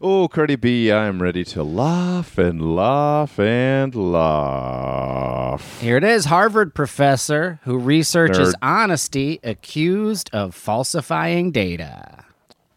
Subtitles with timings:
[0.00, 5.80] Oh, Curdy B, I'm ready to laugh and laugh and laugh.
[5.80, 8.58] Here it is Harvard professor who researches Nerd.
[8.62, 12.24] honesty accused of falsifying data.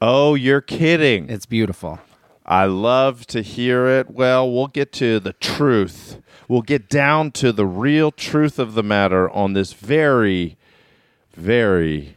[0.01, 1.29] Oh, you're kidding.
[1.29, 1.99] It's beautiful.
[2.43, 4.09] I love to hear it.
[4.09, 6.19] Well, we'll get to the truth.
[6.47, 10.57] We'll get down to the real truth of the matter on this very,
[11.35, 12.15] very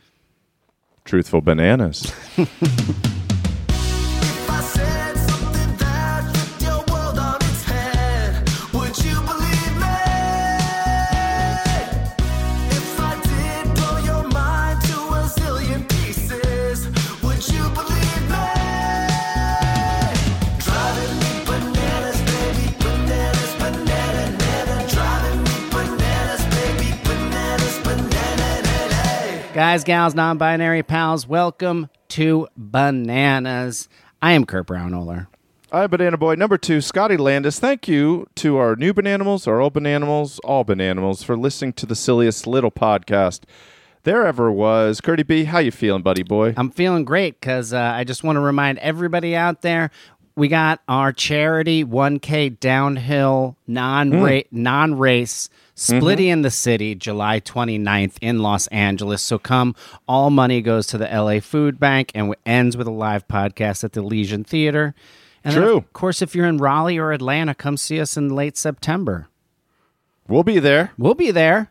[1.04, 2.10] truthful bananas.
[29.54, 33.88] Guys, gals, non binary pals, welcome to Bananas.
[34.20, 35.28] I am Kurt Braunohler.
[35.70, 37.60] I'm Banana Boy number two, Scotty Landis.
[37.60, 41.94] Thank you to our new Bananimals, our old Bananimals, all Bananimals for listening to the
[41.94, 43.42] silliest little podcast
[44.02, 45.00] there ever was.
[45.00, 46.54] Curdy B, how you feeling, buddy boy?
[46.56, 49.92] I'm feeling great because uh, I just want to remind everybody out there
[50.34, 55.98] we got our charity 1K downhill non non race Mm-hmm.
[55.98, 59.22] splitting in the city July 29th in Los Angeles.
[59.22, 59.74] So come,
[60.06, 63.92] all money goes to the LA Food Bank and ends with a live podcast at
[63.92, 64.94] the Legion Theater.
[65.42, 65.78] And True.
[65.78, 69.26] of course, if you're in Raleigh or Atlanta, come see us in late September.
[70.28, 70.92] We'll be there.
[70.96, 71.70] We'll be there.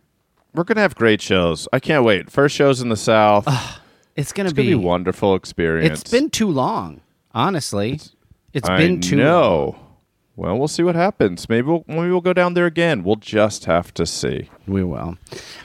[0.53, 1.67] We're gonna have great shows.
[1.73, 2.29] I can't wait.
[2.29, 3.47] First shows in the South.
[4.15, 6.01] It's gonna it's gonna be a wonderful experience.
[6.01, 7.01] It's been too long,
[7.33, 7.99] honestly.
[8.53, 9.92] It's I been too long.
[10.35, 10.43] Know.
[10.43, 11.47] Well, we'll see what happens.
[11.47, 13.03] Maybe we'll maybe we'll go down there again.
[13.03, 14.49] We'll just have to see.
[14.67, 15.17] We will.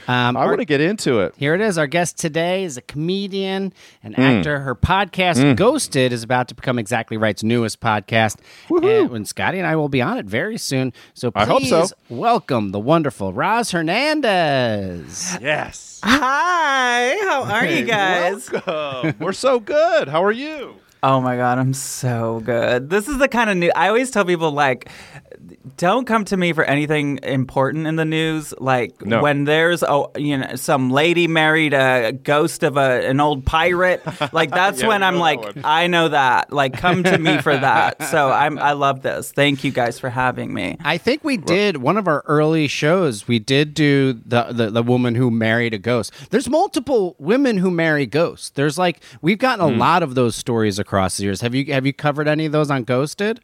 [0.07, 1.33] Um, I want to get into it.
[1.37, 1.77] Here it is.
[1.77, 4.21] Our guest today is a comedian, an Hmm.
[4.21, 4.59] actor.
[4.59, 8.37] Her podcast, Ghosted, is about to become Exactly Right's newest podcast.
[8.69, 10.93] And when Scotty and I will be on it very soon.
[11.13, 11.85] So please I hope so.
[12.09, 15.37] welcome the wonderful Roz Hernandez.
[15.41, 15.99] Yes.
[16.03, 18.49] Hi, how are you guys?
[18.51, 19.15] Welcome.
[19.19, 20.07] We're so good.
[20.09, 20.75] How are you?
[21.01, 22.89] Oh my god, I'm so good.
[22.89, 24.89] This is the kind of new I always tell people like
[25.77, 29.21] don't come to me for anything important in the news like No.
[29.21, 34.01] when there's a you know some lady married a ghost of a an old pirate
[34.33, 35.61] like that's Yeah, when I'm like one.
[35.63, 37.97] I know that like come to me for that.
[38.09, 39.31] So I'm I love this.
[39.31, 40.77] Thank you guys for having me.
[40.83, 43.27] I think we did one of our early shows.
[43.27, 46.11] We did do the, the the woman who married a ghost.
[46.31, 48.49] There's multiple women who marry ghosts.
[48.51, 49.79] There's like we've gotten a Hmm.
[49.79, 51.41] lot of those stories across the years.
[51.41, 53.41] Have you have you covered any of those on Ghosted?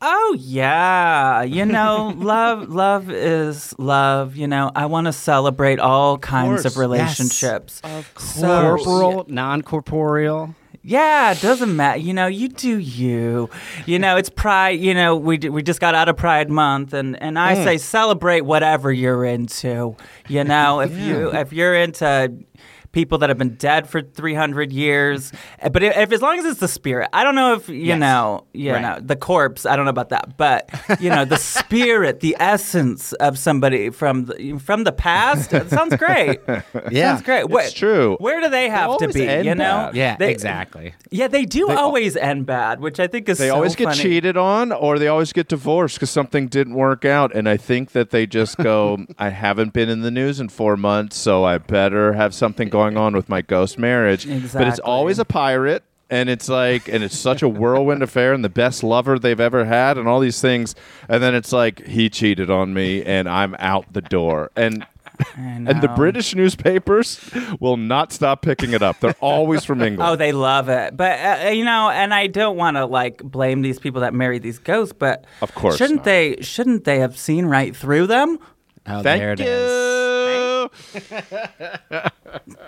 [0.00, 4.36] Oh yeah, you know, love love is love.
[4.36, 6.64] You know, I want to celebrate all kinds course.
[6.64, 7.80] of relationships.
[7.82, 10.54] Of course, Corporeal, non-corporeal.
[10.82, 11.98] yeah, it doesn't matter.
[11.98, 13.50] You know, you do you.
[13.86, 14.78] You know, it's Pride.
[14.80, 17.64] You know, we d- we just got out of Pride Month, and and I mm.
[17.64, 19.96] say celebrate whatever you're into.
[20.28, 22.32] You know, if you if you're into
[22.96, 26.60] people that have been dead for 300 years eh, but if, as long as it's
[26.60, 28.00] the spirit i don't know if you Yes.
[28.00, 28.80] know you Right.
[28.80, 33.12] know the corpse i don't know about that but you know the spirit the essence
[33.26, 36.40] of somebody from the, from the past it sounds great
[36.90, 37.10] Yeah.
[37.12, 38.16] sounds great Where- true.
[38.18, 39.94] where do they have to be you know bad.
[39.96, 40.94] Yeah, They- exactly.
[41.10, 44.02] yeah they do always end bad which i think is They so always get funny.
[44.02, 47.34] cheated on, or they always get divorced because something didn't work out.
[47.36, 50.76] And I think that they just go, "I haven't been in the news in four
[50.76, 55.18] months, so I better have something going on with my ghost marriage." But it's always
[55.18, 55.82] a pirate.
[56.08, 59.64] And it's like, and it's such a whirlwind affair, and the best lover they've ever
[59.64, 60.76] had, and all these things.
[61.08, 64.52] And then it's like he cheated on me, and I'm out the door.
[64.54, 64.86] And
[65.36, 65.88] and the.
[65.96, 67.18] British newspapers
[67.58, 69.00] will not stop picking it up.
[69.00, 70.08] They're always from England.
[70.08, 73.62] Oh, they love it, but uh, you know, and I don't want to like blame
[73.62, 76.04] these people that marry these ghosts, but Of course shouldn't not.
[76.04, 76.36] they?
[76.40, 78.38] Shouldn't they have seen right through them?
[78.86, 79.46] Oh, Thank there it you.
[79.46, 80.15] is.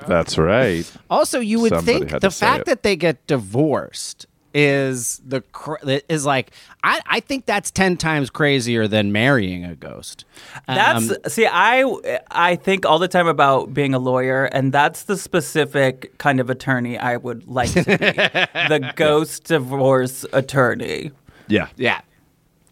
[0.06, 0.90] That's right.
[1.10, 2.66] Also, you would Somebody think the fact it.
[2.66, 5.76] that they get divorced is the cr-
[6.08, 6.52] is like
[6.82, 10.24] I, I think that's 10 times crazier than marrying a ghost.
[10.66, 11.84] That's Um, see, I
[12.30, 16.48] I think all the time about being a lawyer, and that's the specific kind of
[16.48, 21.12] attorney I would like to be, the ghost divorce attorney.
[21.46, 21.68] Yeah.
[21.76, 22.00] yeah.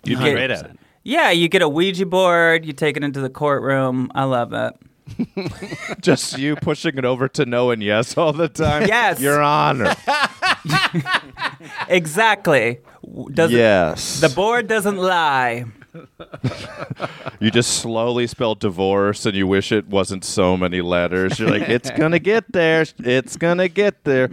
[0.05, 0.33] You'd be Yeah.
[0.33, 0.79] great at it.
[1.05, 4.11] Yeah, you get a Ouija board, you take it into the courtroom.
[4.15, 4.73] I love it.
[6.01, 8.87] Just you pushing it over to no and yes all the time.
[8.89, 9.21] Yes.
[9.21, 9.95] Your Honor.
[11.89, 12.81] Exactly.
[13.05, 14.21] W- Does yes.
[14.21, 15.65] the board doesn't lie?
[17.41, 21.39] you just slowly spell divorce and you wish it wasn't so many letters.
[21.39, 22.85] You're like, it's going to get there.
[22.99, 24.29] It's going to get there.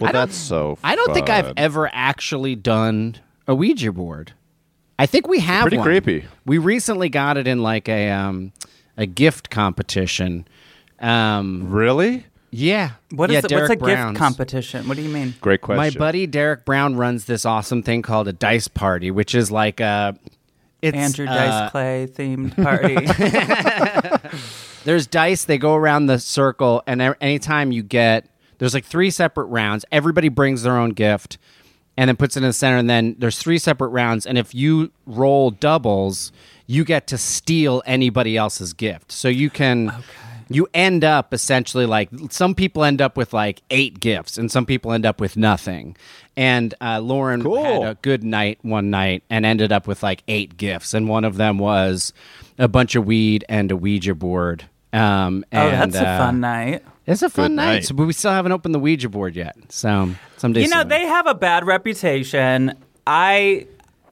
[0.00, 4.32] Well, that's so I don't think I've ever actually done a Ouija board.
[4.98, 5.86] I think we have Pretty one.
[5.86, 6.24] creepy.
[6.44, 8.52] We recently got it in like a um
[8.96, 10.46] a gift competition.
[11.00, 12.26] Um Really?
[12.50, 12.92] yeah.
[13.10, 13.48] What is yeah, it?
[13.48, 14.12] Derek What's a Brown's.
[14.12, 14.88] gift competition?
[14.88, 15.34] What do you mean?
[15.40, 15.78] Great question.
[15.78, 19.80] My buddy Derek Brown runs this awesome thing called a dice party, which is like
[19.80, 20.16] a
[20.82, 22.94] it's Andrew uh, Dice Clay themed party.
[24.84, 28.26] there's dice they go around the circle and anytime you get
[28.58, 31.38] there's like three separate rounds everybody brings their own gift
[31.96, 34.54] and then puts it in the center and then there's three separate rounds and if
[34.54, 36.32] you roll doubles
[36.66, 39.92] you get to steal anybody else's gift so you can
[40.48, 44.66] you end up essentially like some people end up with like eight gifts and some
[44.66, 45.96] people end up with nothing
[46.36, 47.82] and uh, lauren Cool.
[47.82, 51.24] had a good night one night and ended up with like eight gifts and one
[51.24, 52.12] of them was
[52.58, 56.40] a bunch of weed and a ouija board um, oh, and, that's a uh, fun
[56.40, 56.82] night.
[57.06, 57.90] It's a fun night, night.
[57.94, 60.88] But we still haven't opened the ouija board yet so someday You know, soon.
[60.88, 62.74] they have a bad reputation.
[63.06, 63.66] I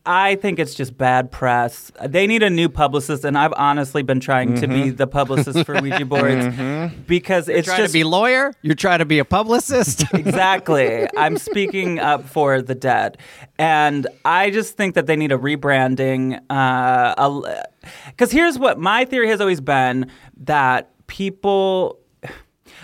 [0.06, 1.91] I think it's just bad press.
[2.05, 4.96] They need a new publicist, and I've honestly been trying to be mm-hmm.
[4.96, 7.02] the publicist for Ouija boards mm-hmm.
[7.05, 11.06] because it's trying just to be lawyer you're trying to be a publicist exactly.
[11.17, 13.17] I'm speaking up for the dead,
[13.58, 16.40] and I just think that they need a rebranding.
[16.50, 17.62] Uh,
[18.08, 20.11] because here's what my theory has always been
[20.43, 21.99] that people.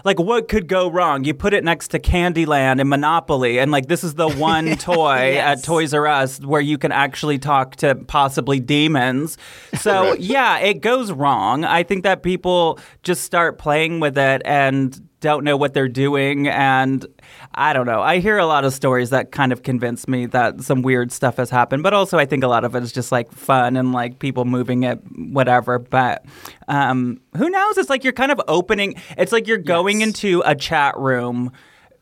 [0.04, 1.24] Like what could go wrong?
[1.24, 5.36] You put it next to Candyland and Monopoly, and like this is the one toy
[5.36, 9.38] at Toys R Us where you can actually talk to possibly demons.
[9.74, 11.64] So yeah, it goes wrong.
[11.64, 16.48] I think that people just start playing with it and don't know what they're doing
[16.48, 17.06] and
[17.54, 18.00] I don't know.
[18.00, 21.36] I hear a lot of stories that kind of convince me that some weird stuff
[21.38, 23.92] has happened, but also I think a lot of it is just like fun and
[23.92, 26.24] like people moving it whatever, but
[26.68, 27.76] um who knows?
[27.76, 30.08] It's like you're kind of opening it's like you're going Yes.
[30.08, 31.50] into a chat room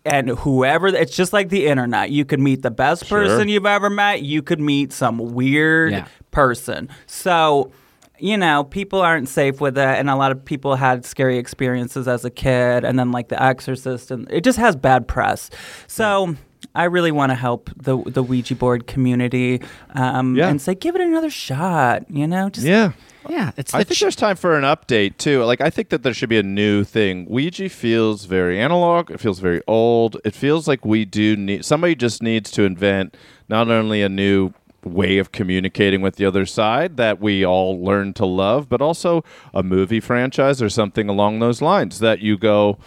[0.05, 2.11] and whoever it's just like the internet.
[2.11, 6.07] You could meet the best person you've ever met, you could meet some weird Yeah.
[6.31, 6.91] person.
[7.07, 7.73] So
[8.19, 12.07] you know, people aren't safe with it, and a lot of people had scary experiences
[12.09, 15.51] as a kid, and then like The Exorcist, and it just has bad press.
[15.87, 16.35] So
[16.75, 19.61] I really want to help the the Ouija board community
[19.95, 20.49] um, Yeah.
[20.49, 22.11] and say, give it another shot.
[22.11, 22.93] You know, just Yeah.
[23.29, 25.45] yeah it's I the think ch- there's time for an update too.
[25.45, 27.27] Like I think that there should be a new thing.
[27.29, 29.11] Ouija feels very analog.
[29.11, 30.17] It feels very old.
[30.25, 33.17] It feels like we do need somebody just needs to invent
[33.49, 34.53] not only a new
[34.89, 39.23] way of communicating with the other side that we all learn to love, but also
[39.55, 42.79] a movie franchise or something along those lines that you go.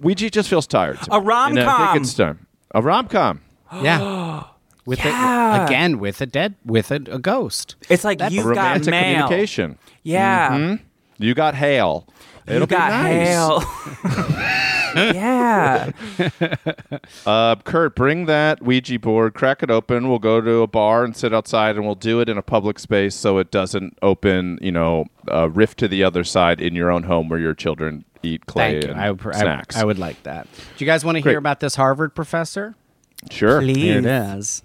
[0.00, 0.98] Ouija just feels tired.
[1.10, 1.26] A me.
[1.26, 1.92] And I rom-com.
[1.94, 2.46] think it's time.
[2.74, 3.40] A rom com.
[3.82, 4.44] yeah
[4.84, 5.62] with Yeah.
[5.62, 9.24] a, again with a dead with a, a ghost it's like you've got Romantic mail.
[9.26, 9.78] communication.
[10.04, 10.84] Yeah, mm-hmm.
[11.18, 12.06] You got hail.
[12.46, 13.26] It'll you be got nice.
[13.26, 13.62] hail.
[14.94, 15.90] yeah.
[17.24, 20.08] Uh, Kurt, bring that Ouija board, crack it open.
[20.08, 22.78] We'll go to a bar and sit outside, and we'll do it in a public
[22.78, 26.90] space so it doesn't open, you know, a rift to the other side in your
[26.90, 29.76] own home where your children eat clay thank you and I, would- I, snacks.
[29.76, 31.32] I would like that do you guys want to Great.
[31.32, 32.74] hear about this harvard professor
[33.30, 33.60] sure.
[33.60, 33.76] Please.
[33.76, 34.62] Here it is.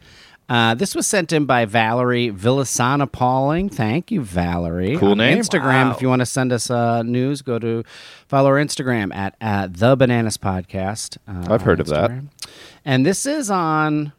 [0.51, 3.69] Uh, this was sent in by Valerie Villasana Pauling.
[3.69, 4.97] Thank you, Valerie.
[4.97, 5.37] Cool On name.
[5.37, 5.91] Instagram, Wow.
[5.91, 7.85] if you want to send us uh, news, go to
[8.27, 11.17] follow our Instagram at, at the Bananas Podcast.
[11.25, 12.11] Uh, I've heard of that.
[12.83, 14.11] And this is on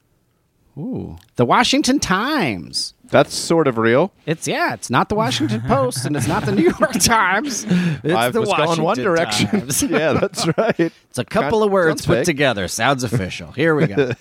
[0.79, 2.95] ooh, the Washington Times.
[3.13, 4.11] That's sort of real.
[4.25, 7.65] It's yeah, it's not the Washington Post and it's not the New York Times.
[7.69, 9.49] It's I the was Washington going one direction.
[9.49, 9.83] Times.
[9.89, 10.81] yeah, that's right.
[10.81, 12.25] It's a couple Kind- of words put fake.
[12.25, 12.67] together.
[12.69, 13.53] Sounds official.
[13.53, 14.13] Here we go.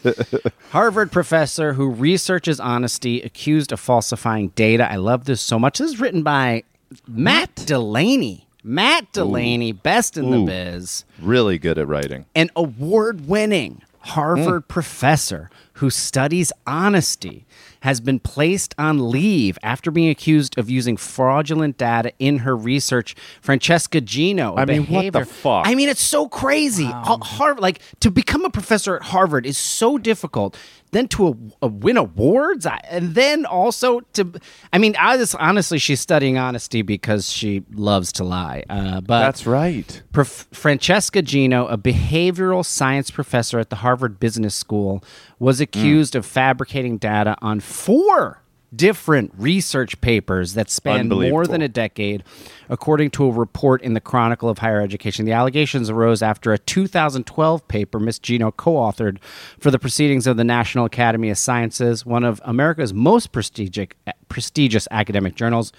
[0.71, 4.91] Harvard professor who researches honesty accused of falsifying data.
[4.91, 5.79] I love this so much.
[5.79, 6.63] This is written by
[7.07, 8.45] Matt Delaney.
[8.63, 10.41] Matt Delaney, best in Ooh.
[10.41, 12.25] the biz, Really good at writing.
[12.35, 14.67] an award winning Harvard hmm.
[14.67, 17.45] professor who studies honesty,
[17.81, 23.15] has been placed on leave after being accused of using fraudulent data in her research.
[23.41, 24.55] Francesca Gino.
[24.55, 25.67] a I mean, what the fuck?
[25.67, 26.85] I mean, it's so crazy.
[26.85, 30.57] Har- Harvard, like to become a professor at Harvard is so difficult.
[30.91, 34.33] Then to a, a win awards, I, and then also to.
[34.73, 38.63] I mean, I was honestly, she's studying honesty because she loves to lie.
[38.69, 40.01] Uh, but That's right.
[40.11, 45.03] Prof- Francesca Gino, a behavioral science professor at the Harvard Business School,
[45.39, 51.67] was accused of fabricating data on four different research papers that span more than a
[51.67, 52.23] decade,
[52.69, 55.25] according to a report in the Chronicle of Higher Education.
[55.25, 59.17] The allegations arose after a 2012 paper Miss Gino co authored
[59.59, 63.87] for the Proceedings of the National Academy of Sciences, one of America's most prestigious,
[64.29, 65.73] prestigious academic journals,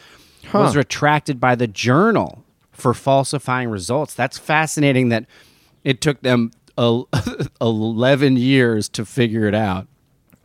[0.53, 4.15] was retracted by the journal for falsifying results.
[4.15, 5.27] That's fascinating that
[5.85, 6.51] it took them
[7.61, 9.87] 11 years to figure it out.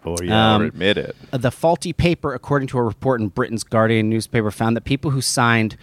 [0.08, 1.16] Oh yeah, Um, or admit it.
[1.32, 5.22] The faulty paper, according to a report in Britain's Guardian newspaper, found that people who
[5.22, 5.76] signed,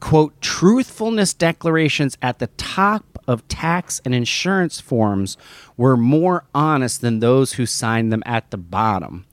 [0.00, 5.36] quote, truthfulness declarations at the top of tax and insurance forms
[5.76, 9.26] were more honest than those who signed them at the bottom.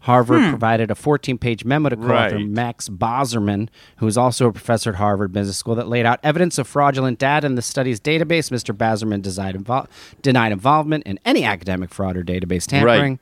[0.00, 2.46] Harvard provided a 14 page memo to co author Right.
[2.48, 6.58] Max Bazerman, who is also a professor at Harvard Business School, that laid out evidence
[6.58, 8.50] of fraudulent data in the study's database.
[8.52, 8.72] Mr.
[8.72, 9.88] Bazerman denied, invol-
[10.22, 13.18] denied involvement in any academic fraud or database tampering.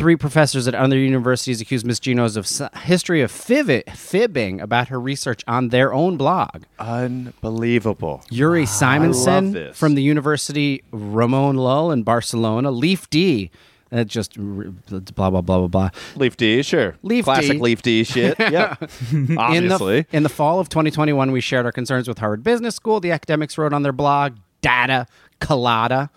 [0.00, 2.48] Three professors at other universities accused Miss Gino's of
[2.84, 6.62] history of fiv- fibbing about her research on their own blog.
[6.78, 8.22] Unbelievable.
[8.30, 12.70] Uri Simonsohn from the University Ramon Llull in Barcelona.
[12.70, 13.50] Leif D.
[13.90, 15.90] That just blah blah blah blah blah.
[16.16, 16.96] Leif D, sure.
[17.02, 17.26] Leif D.
[17.26, 17.58] Classic D.
[17.58, 18.40] Leif D shit.
[19.12, 20.00] In Obviously.
[20.02, 23.00] the, in the fall of 2021, we shared our concerns with Harvard Business School.
[23.00, 25.06] The academics wrote on their blog, Data
[25.40, 26.08] Colada.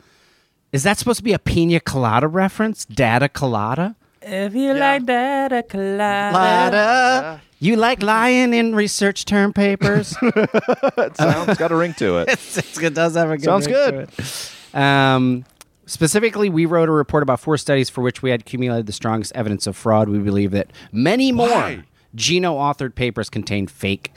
[0.73, 2.83] Is that supposed to be a pina colada reference?
[2.83, 3.95] Data Colada?
[4.23, 6.33] If you like data a collide.
[6.33, 7.41] Colada.
[7.59, 10.15] You like lying in research term papers?
[10.23, 12.29] It sounds got a ring to it.
[12.81, 14.09] it does have a good Sounds ring good.
[14.11, 14.77] to it.
[14.77, 15.45] Um,
[15.85, 19.31] specifically, we wrote a report about four studies for which we had accumulated the strongest
[19.35, 20.09] evidence of fraud.
[20.09, 21.83] We believe that many more Why?
[22.15, 24.11] Gino authored papers contain fake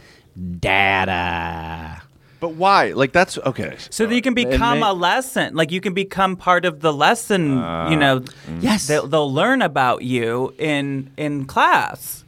[0.60, 2.02] data.
[2.46, 2.92] But why?
[2.92, 3.74] Like that's okay.
[3.90, 5.54] So that you can become may- a lesson.
[5.56, 7.42] Like you can become part of the lesson.
[7.90, 8.22] you know,
[8.60, 8.86] Yes.
[8.86, 12.24] they'll, they'll learn about you in in class.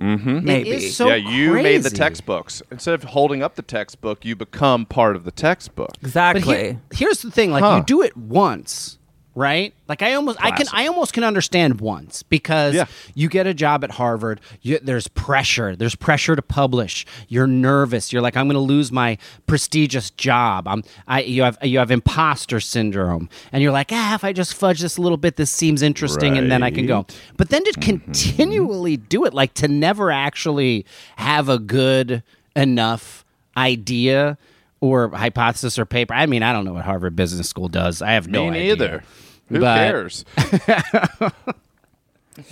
[0.00, 0.44] Mm-hmm.
[0.44, 0.70] Maybe.
[0.70, 2.60] It is so yeah, you made the textbooks.
[2.70, 5.92] Instead of holding up the textbook, you become part of the textbook.
[6.00, 6.56] But exactly.
[6.56, 7.76] here- here's the thing: like Huh.
[7.78, 8.98] you do it once,
[9.36, 9.72] right?
[9.86, 12.86] Like I almost, I can, I almost can understand once because Yeah.
[13.14, 14.40] you get a job at Harvard.
[14.62, 15.76] You, there's pressure.
[15.76, 17.06] There's pressure to publish.
[17.28, 18.12] You're nervous.
[18.12, 20.66] You're like, I'm going to lose my prestigious job.
[20.66, 24.54] I'm, I, you have, you have imposter syndrome, and you're like, ah, if I just
[24.54, 27.06] fudge this a little bit, this seems interesting, and then I can go.
[27.36, 27.82] But then to Mm-hmm.
[28.06, 32.22] continually do it, like to never actually have a good
[32.56, 33.22] enough
[33.56, 34.38] idea
[34.80, 36.14] or hypothesis or paper.
[36.14, 38.02] I mean, I don't know what Harvard Business School does.
[38.02, 39.02] I have no Me idea.
[39.48, 39.48] Neither.
[39.48, 40.24] Who But- cares?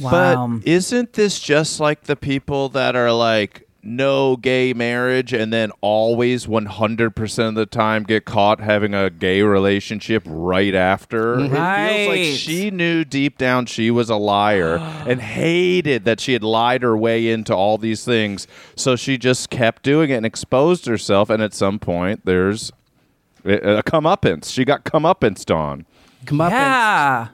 [0.01, 0.47] wow.
[0.59, 5.71] But isn't this just like the people that are like no gay marriage and then
[5.83, 11.35] always 100% of the time get caught having a gay relationship right after?
[11.39, 16.33] It feels like she knew deep down she was a liar and hated that she
[16.33, 18.47] had lied her way into all these things.
[18.75, 21.29] So she just kept doing it and exposed herself.
[21.29, 22.73] And at some point, there's
[23.45, 24.51] a a comeuppance.
[24.51, 25.85] She got comeuppance on.
[26.27, 27.29] Come up yeah.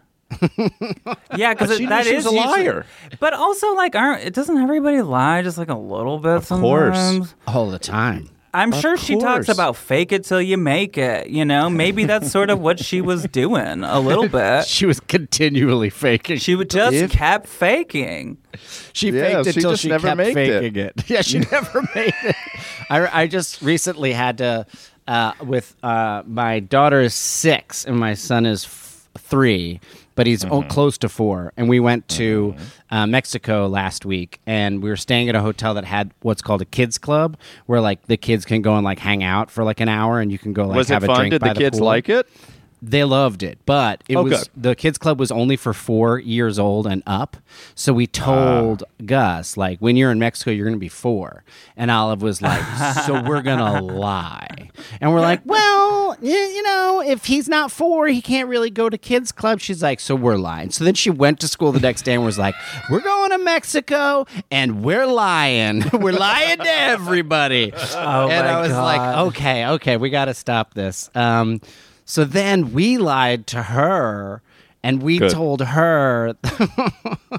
[1.37, 2.87] yeah, because She knew that she is was a usually- liar.
[3.19, 6.97] But also, like, aren't it doesn't everybody lie just like a little bit course.
[6.99, 7.35] sometimes?
[7.47, 8.31] all the time.
[8.53, 9.49] I'm sure she talks course.
[9.49, 11.29] about fake it till you make it.
[11.31, 14.67] You know, maybe that's sort of what she was doing a little bit.
[14.67, 16.39] She was continually faking.
[16.39, 18.39] She would just If- kept faking.
[18.93, 20.63] She Yeah, faked it she till just she never kept made it.
[20.63, 21.03] faking it.
[21.11, 22.37] Yeah, she never made it.
[22.89, 24.67] I, I just recently had to
[25.11, 29.81] uh, with uh, my daughter is six and my son is f- three,
[30.15, 30.55] but he's Mm-hmm.
[30.55, 31.53] o- close to four.
[31.57, 32.55] And we went to
[32.91, 36.63] uh, Mexico last week, and we were staying at a hotel that had what's called
[36.63, 37.37] a kids club,
[37.67, 40.31] where like the kids can go and like hang out for like an hour, and
[40.31, 41.17] you can go like was have it a fun?
[41.21, 41.87] drink Did by the kids pool.
[41.87, 42.27] like it?
[42.83, 44.63] They loved it, but it Oh, was good.
[44.63, 47.37] the kids club was only for four years old and up.
[47.75, 51.45] So we told Gus like, when you're in Mexico, you're going to be four,
[51.77, 52.63] and Olive was like,
[53.05, 54.71] so we're gonna lie,
[55.01, 58.97] and we're like, well, you know, if he's not four, he can't really go to
[58.99, 59.61] kids club.
[59.61, 60.71] She's like, so we're lying.
[60.71, 62.55] So then she went to school the next day and was like,
[62.91, 67.73] we're going to Mexico and we're lying, we're lying to everybody.
[67.75, 71.11] Oh and my I was like, okay, okay, we got to stop this.
[71.15, 71.61] Um,
[72.11, 74.43] so then we lied to her,
[74.83, 75.31] and we Good.
[75.33, 76.67] told her Who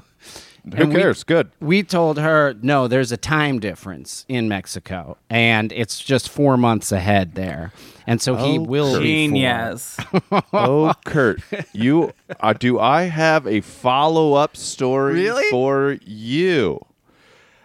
[0.64, 1.24] And we- cares?
[1.24, 1.50] Good.
[1.60, 6.92] We told her, no, there's a time difference in Mexico, and it's just four months
[6.92, 7.72] ahead there.
[8.06, 9.04] And so he Oh, will be.
[9.26, 9.96] Genius.
[10.52, 11.40] Oh, Kurt,
[11.72, 15.50] you uh, do I have a follow up story Really?
[15.50, 16.80] for you?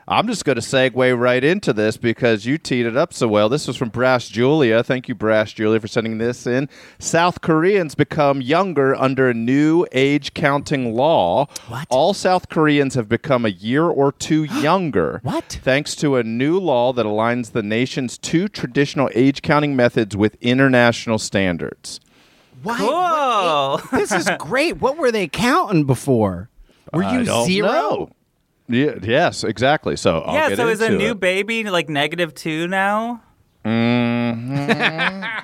[0.10, 3.50] I'm just going to segue right into this because you teed it up so well.
[3.50, 4.82] This was from Brass Julia.
[4.82, 6.70] Thank you, Brass Julia, for sending this in.
[6.98, 11.48] South Koreans become younger under a new age counting law.
[11.68, 11.88] What?
[11.90, 15.20] All South Koreans have become a year or two younger.
[15.24, 15.60] What?
[15.62, 20.38] Thanks to a new law that aligns the nation's two traditional age counting methods with
[20.40, 22.00] international standards.
[22.64, 22.78] Why?
[22.78, 22.90] Cool.
[22.90, 24.78] what- this is great.
[24.78, 26.50] What were they counting before?
[26.94, 27.68] Were I you don't zero?
[27.68, 28.10] know.
[28.70, 29.96] Yeah, yes, exactly.
[29.96, 31.20] So I'll yeah, get so is a into new it.
[31.20, 33.22] baby like negative two now?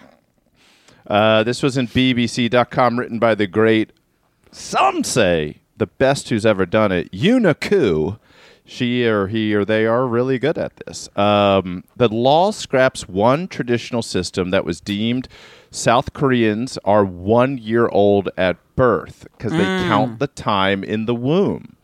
[1.06, 3.92] Uh, this was in BBC.com, written by the great,
[4.51, 8.18] some say, the best who's ever done it, Uniku.
[8.65, 11.10] She or he or they are really good at this.
[11.18, 15.27] Um, the law scraps one traditional system that was deemed
[15.70, 21.13] South Koreans are one year old at birth because they count the time in the
[21.15, 21.75] womb.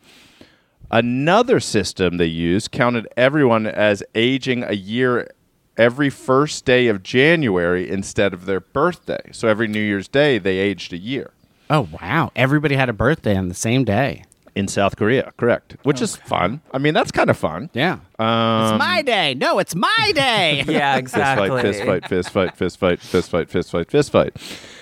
[0.90, 5.28] Another system they used counted everyone as aging a year
[5.76, 9.30] every first day of January instead of their birthday.
[9.32, 11.32] So every New Year's Day, they aged a year.
[11.68, 12.32] Oh wow!
[12.34, 14.24] Everybody had a birthday on the same day.
[14.54, 15.76] In South Korea, correct.
[15.84, 16.60] Which is fun.
[16.72, 17.70] I mean, that's kind of fun.
[17.72, 17.98] Yeah.
[18.18, 19.34] Um, it's my day.
[19.34, 20.64] No, it's my day.
[20.66, 21.62] Yeah, fist fight, exactly.
[21.62, 24.34] fist fight, fist fight, fist fight, fist fight, fist fight, fist fight.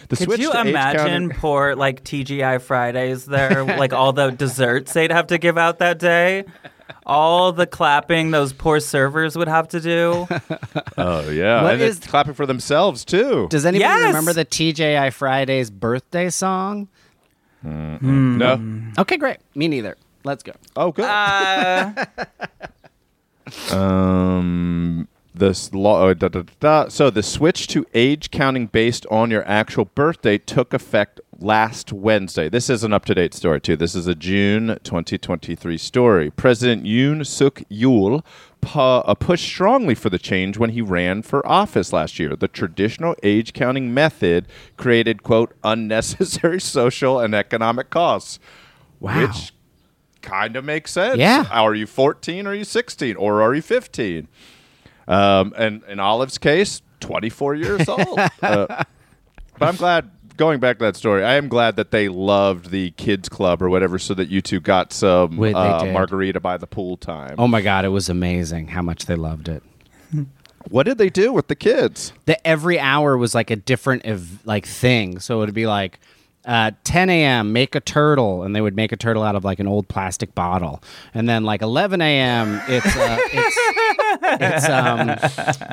[0.08, 4.12] The Could switch you to age imagine counting- poor like TGI Fridays there, like all
[4.14, 6.44] the desserts they'd have to give out that day?
[7.04, 10.26] All the clapping those poor servers would have to do.
[11.00, 13.46] Oh yeah, What and is- it's clapping for themselves too.
[13.50, 14.06] Does anybody Yes!
[14.08, 16.88] remember the TGI Fridays birthday song?
[17.62, 18.82] No.
[18.98, 19.38] Okay, great.
[19.54, 19.96] Me neither.
[20.24, 20.52] Let's go.
[20.76, 21.04] Oh, good.
[21.06, 22.04] Uh,
[23.72, 26.06] Um, this law.
[26.08, 26.88] Uh, da, da, da, da.
[26.88, 32.48] So the switch to age counting based on your actual birthday took effect last Wednesday.
[32.48, 33.76] This is an up to date story too.
[33.76, 36.30] This is a June 2023 story.
[36.30, 37.62] President Yoon Suk
[38.60, 42.34] pu- uh, pushed strongly for the change when he ran for office last year.
[42.34, 44.46] The traditional age counting method
[44.76, 48.38] created quote unnecessary social and economic costs.
[49.00, 49.22] Wow.
[49.22, 49.52] Which
[50.22, 51.18] kind of makes sense.
[51.18, 51.44] Yeah.
[51.50, 54.28] Are you 14 or are you 16 or are you 15?
[55.06, 58.18] Um, and in Olive's case, 24 years old.
[58.42, 58.66] uh,
[59.58, 62.92] but I'm glad, going back to that story, I am glad that they loved the
[62.92, 65.92] kids club or whatever so that you two got some Wait, they uh, did.
[65.92, 67.34] margarita by the pool time.
[67.36, 69.62] Oh my god, it was amazing how much they loved it.
[70.70, 72.12] What did they do with the kids?
[72.26, 75.18] That every hour was like a different ev- like thing.
[75.18, 75.98] So it would be like
[76.44, 77.52] uh, 10 a.m.
[77.52, 80.34] make a turtle, and they would make a turtle out of like an old plastic
[80.34, 80.82] bottle.
[81.14, 82.60] And then like 11 a.m.
[82.68, 85.06] it's uh, it's it's um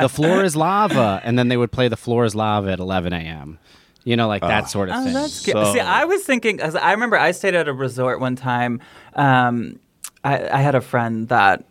[0.02, 3.14] the floor is lava, and then they would play the floor is lava at 11
[3.14, 3.60] a.m.
[4.06, 5.14] You know, like that sort of oh, thing.
[5.14, 5.54] that's good.
[5.54, 6.60] So- See, I was thinking.
[6.60, 8.80] 'cause I remember I stayed at a resort one time.
[9.16, 9.80] Um,
[10.24, 11.66] I, I had a friend that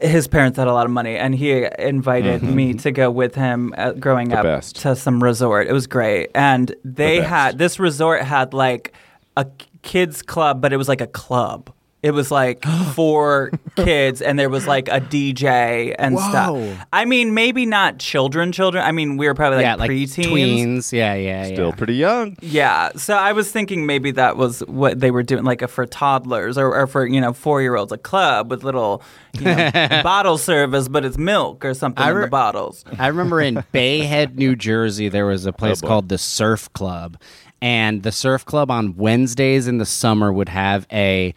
[0.00, 3.72] his parents had a lot of money, and he invited me to go with him
[3.76, 4.32] uh, growing Mm-hmm.
[4.32, 4.76] The up best.
[4.82, 5.66] to some resort.
[5.66, 7.28] It was great, and they best.
[7.30, 8.92] had this resort had like
[9.36, 9.46] a
[9.82, 11.70] kids club, but it was like a club.
[12.04, 12.62] It was like
[12.94, 16.28] for kids, and there was like a DJ and Whoa.
[16.28, 16.86] stuff.
[16.92, 18.84] I mean, maybe not children, children.
[18.84, 20.26] I mean, we were probably like yeah, like preteens.
[20.26, 20.92] tweens.
[20.92, 21.74] Yeah, yeah, Still yeah.
[21.74, 22.36] pretty young.
[22.42, 25.86] Yeah, so I was thinking maybe that was what they were doing, like a for
[25.86, 29.70] toddlers or, or for you know four year olds, a club with little you know,
[30.02, 32.84] bottle service, but it's milk or something I in the bottles.
[32.98, 35.88] I remember in Bay Head, New Jersey, there was a oh, place boy.
[35.88, 37.16] called the Surf Club,
[37.62, 41.34] and the Surf Club on Wednesdays in the summer would have a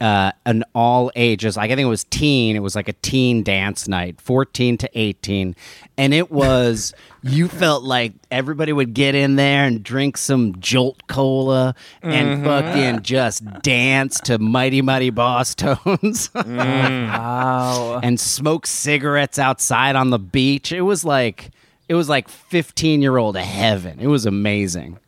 [0.00, 2.56] uh, an all ages, like I think it was teen.
[2.56, 5.54] It was like a teen dance night, fourteen to eighteen,
[5.96, 11.06] and it was you felt like everybody would get in there and drink some Jolt
[11.08, 16.30] Cola and fucking just dance to Mighty Mighty Bosstones.
[17.18, 18.00] Wow.
[18.02, 20.72] and smoke cigarettes outside on the beach.
[20.72, 21.50] It was like
[21.88, 23.98] it was like 15 year old heaven.
[24.00, 24.98] It was amazing.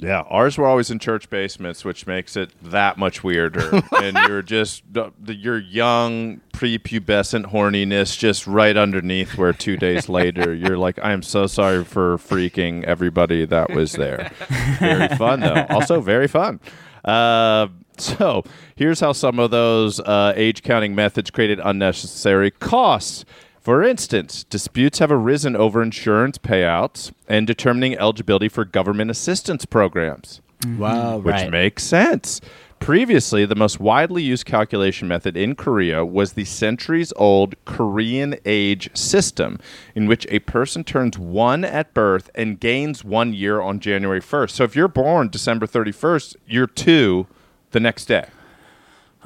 [0.00, 3.82] Yeah, ours were always in church basements, which makes it that much weirder.
[4.02, 4.82] and you're just
[5.26, 11.22] your young prepubescent horniness just right underneath where two days later you're like, I am
[11.22, 14.30] so sorry for freaking everybody that was there.
[14.78, 15.66] Very fun though.
[15.70, 16.60] Also very fun.
[17.04, 18.44] Uh, so
[18.76, 23.24] here's how some of those uh, age counting methods created unnecessary costs.
[23.68, 30.40] For instance, disputes have arisen over insurance payouts and determining eligibility for government assistance programs,
[30.62, 30.78] mm-hmm.
[30.78, 32.40] Wow, which makes sense.
[32.80, 38.88] Previously, the most widely used calculation method in Korea was the centuries old Korean age
[38.96, 39.60] system,
[39.94, 44.52] in which a person turns one at birth and gains one year on January 1st.
[44.52, 47.26] So if you're born December 31st, you're two
[47.72, 48.28] the next day.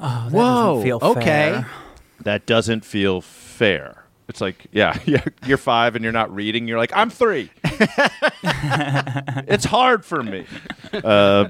[0.00, 0.42] Oh, that Whoa.
[0.42, 1.22] doesn't feel okay.
[1.22, 1.70] fair.
[2.22, 4.01] That doesn't feel fair.
[4.28, 4.98] It's like, yeah,
[5.46, 6.68] you're five and you're not reading.
[6.68, 7.50] You're like, I'm three.
[8.44, 10.46] it's hard for me.
[10.92, 11.48] Uh,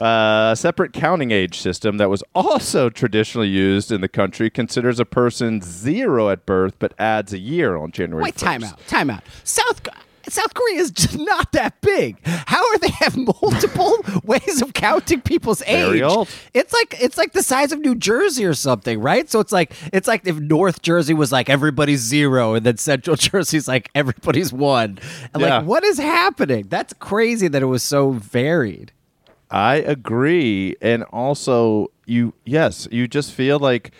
[0.00, 5.04] a separate counting age system that was also traditionally used in the country considers a
[5.04, 8.24] person zero at birth but adds a year on January.
[8.24, 8.38] Wait, 1st.
[8.38, 9.22] time out, time out.
[9.44, 9.82] South
[10.32, 12.16] South Korea is just not that big.
[12.24, 16.00] How are they have multiple ways of counting people's age?
[16.54, 19.28] It's like it's like the size of New Jersey or something, right?
[19.30, 23.16] So it's like it's like if North Jersey was like everybody's zero, and then Central
[23.28, 24.98] Jersey's like everybody's one.
[25.32, 25.58] And Yeah.
[25.58, 26.66] Like, what is happening?
[26.68, 28.92] That's crazy that it was so varied.
[29.50, 33.92] I agree, and also you yes, you just feel like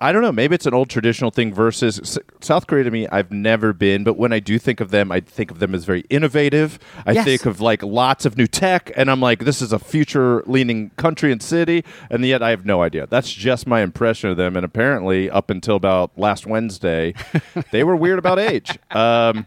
[0.00, 0.32] I don't know.
[0.32, 2.84] Maybe it's an old traditional thing versus South Korea.
[2.84, 5.58] To me, I've never been, but when I do think of them, I think of
[5.60, 6.78] them as very innovative.
[7.06, 7.24] I Yes.
[7.24, 11.32] think of like lots of new tech, and I'm like, this is a future-leaning country
[11.32, 13.06] and city, and yet I have no idea.
[13.06, 17.14] That's just my impression of them, and apparently, up until about last Wednesday,
[17.70, 18.78] they were weird about age.
[18.90, 19.46] Um,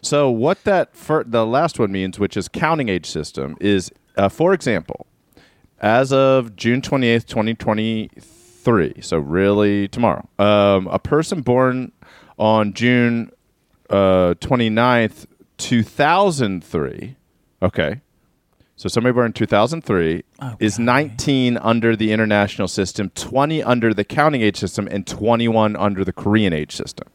[0.00, 4.28] so what that fir- the last one means, which is counting age system, is uh,
[4.28, 5.06] for example,
[5.80, 8.32] as of June 28th, 2023,
[9.00, 11.92] so really tomorrow, um, a person born
[12.38, 13.30] on June
[13.90, 15.26] uh, 29th,
[15.58, 17.16] 2003,
[17.62, 18.00] okay,
[18.76, 20.22] so somebody born in 2003
[20.58, 26.04] is 19 under the international system, 20 under the counting age system, and 21 under
[26.04, 27.08] the Korean age system.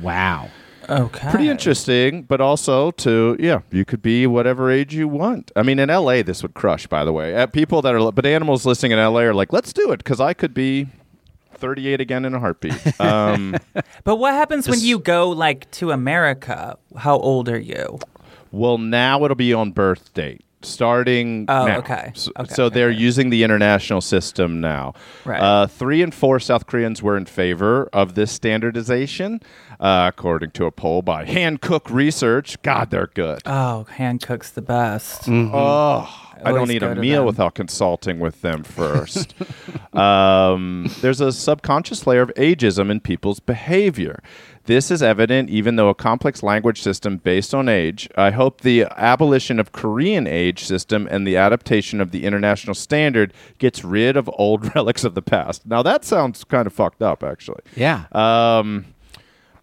[0.00, 0.50] Wow.
[0.90, 1.30] Okay.
[1.30, 5.52] Pretty interesting, but also to yeah, you could be whatever age you want.
[5.54, 6.86] I mean, in LA, this would crush.
[6.86, 9.72] By the way, uh, people that are but animals listening in LA are like, let's
[9.72, 10.88] do it because I could be
[11.54, 12.74] 38 again in a heartbeat.
[13.00, 13.56] Um,
[14.04, 16.76] But what happens when you go like to America?
[16.96, 17.98] How old are you?
[18.52, 20.44] well, now it'll be on birth date.
[20.62, 21.78] Starting Oh, now.
[21.78, 22.12] okay.
[22.14, 24.92] So, Okay, so okay, they're using the international system now.
[25.24, 25.40] Right.
[25.40, 29.40] Uh, three and four South Koreans were in favor of this standardization,
[29.80, 32.60] uh, according to a poll by Hankook Research.
[32.62, 33.40] God, they're good.
[33.46, 35.28] Oh, Hancock's the best.
[35.28, 36.08] Oh,
[36.42, 37.26] I don't Always need a meal them.
[37.26, 39.34] without consulting with them first.
[39.92, 44.22] um, there's a subconscious layer of ageism in people's behavior.
[44.64, 48.08] This is evident even though a complex language system based on age.
[48.16, 53.32] I hope the abolition of Korean age system and the adaptation of the international standard
[53.58, 55.66] gets rid of old relics of the past.
[55.66, 57.62] Now that sounds kind of fucked up, actually.
[57.74, 58.04] Yeah.
[58.12, 58.86] Um,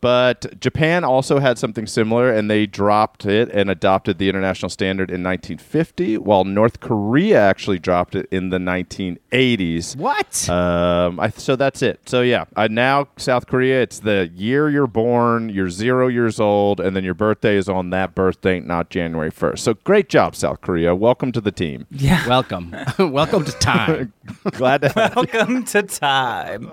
[0.02, 5.10] but Japan also had something similar, and they dropped it and adopted the international standard
[5.10, 9.96] in 1950, while North Korea actually dropped it in the 1980s.
[9.96, 10.50] what?
[10.50, 12.00] Um, I, so that's it.
[12.06, 16.80] So yeah, uh, now South Korea, it's the year you're born, you're zero years old,
[16.80, 19.60] and then your birthday is on that birthday, not January 1st.
[19.60, 20.96] So great job, South Korea.
[20.96, 21.86] Welcome to the team.
[21.92, 22.28] Yeah.
[22.38, 22.76] Welcome.
[23.00, 24.14] Welcome to time.
[24.52, 26.72] Glad to have Welcome to time.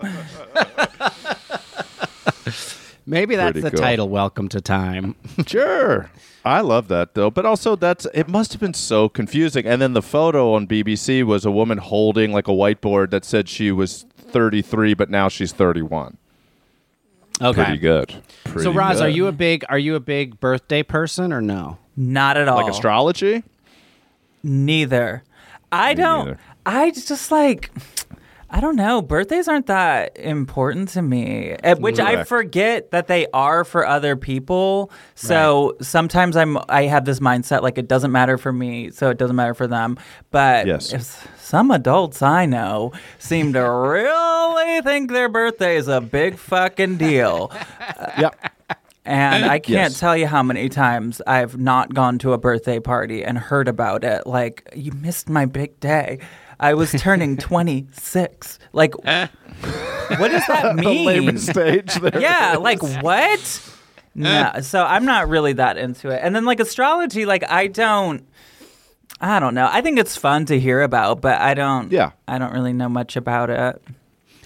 [3.07, 3.81] Maybe that's Pretty the cool.
[3.81, 4.09] title.
[4.09, 5.15] Welcome to time.
[5.47, 6.11] Sure.
[6.45, 7.31] I love that though.
[7.31, 9.67] But also that's it must have been so confusing.
[9.67, 13.49] And then the photo on BBC was a woman holding like a whiteboard that said
[13.49, 16.19] she was 33 but now she's 31.
[17.41, 17.65] Okay.
[17.65, 18.11] Pretty good.
[18.11, 21.79] So Pretty Roz, are you a big are you a big birthday person or no?
[21.97, 22.63] Not at all.
[22.63, 23.43] like astrology?
[24.43, 25.23] Neither.
[25.73, 26.27] I don't.
[26.27, 26.39] neither.
[26.67, 27.71] I just like.
[28.57, 29.03] I don't know.
[29.03, 34.15] Birthdays aren't that important to me, eh, which I forget that they are for other
[34.15, 34.93] people.
[35.17, 39.19] So sometimes I'm I have this mindset like it doesn't matter for me, so it
[39.19, 39.99] doesn't matter for them.
[40.31, 41.27] But Yes.
[41.37, 47.51] some adults I know seem to really think their birthday is a big fucking deal.
[48.17, 48.31] yeah.
[49.05, 49.99] And I can't Yes.
[50.01, 54.03] tell you how many times I've not gone to a birthday party and heard about
[54.05, 54.27] it.
[54.27, 56.21] Like, you missed my big day.
[56.61, 58.59] I was turning 26.
[58.73, 59.27] Like, eh.
[60.19, 61.07] what does that The mean?
[61.07, 62.21] layman stage there.
[62.21, 63.41] yeah, like what?
[63.41, 63.71] Eh.
[64.17, 66.21] No, so I'm not really that into it.
[66.23, 68.25] And then like astrology, like I don't
[69.21, 69.69] I don't know.
[69.71, 72.13] I think it's fun to hear about, but I don't Yeah.
[72.29, 73.83] I don't really know much about it.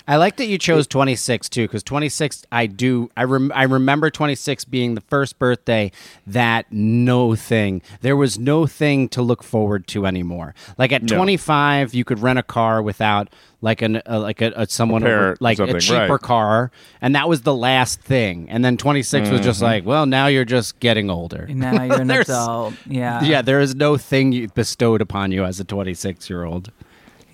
[0.08, 4.08] I like that you chose 26 too, because 26, I do, I, rem- I remember
[4.10, 5.92] 26 being the first birthday
[6.26, 10.54] that no thing, there was no thing to look forward to anymore.
[10.78, 13.28] Like at 25, you could rent a car without
[13.60, 16.20] like an uh, like a, a someone over, or like a something, cheaper right.
[16.22, 16.70] car,
[17.02, 18.48] and that was the last thing.
[18.48, 19.44] And then 26 was Mm-hmm.
[19.44, 21.46] just like, well, now you're just getting older.
[21.48, 22.74] Now you're an adult.
[22.86, 23.20] Yeah.
[23.22, 26.70] Yeah, there is no thing you- bestowed upon you as a 26 year old.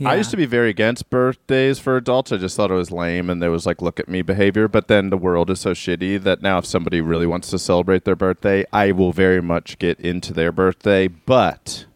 [0.06, 2.32] I used to be very against birthdays for adults.
[2.32, 4.68] I just thought it was lame and there was like look at me behavior.
[4.68, 8.04] But then the world is so shitty that now if somebody really wants to celebrate
[8.04, 11.08] their birthday, I will very much get into their birthday.
[11.08, 11.86] But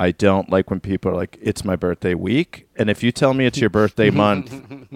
[0.00, 2.66] I don't like when people are like, it's my birthday week.
[2.76, 4.52] And if you tell me it's your birthday month,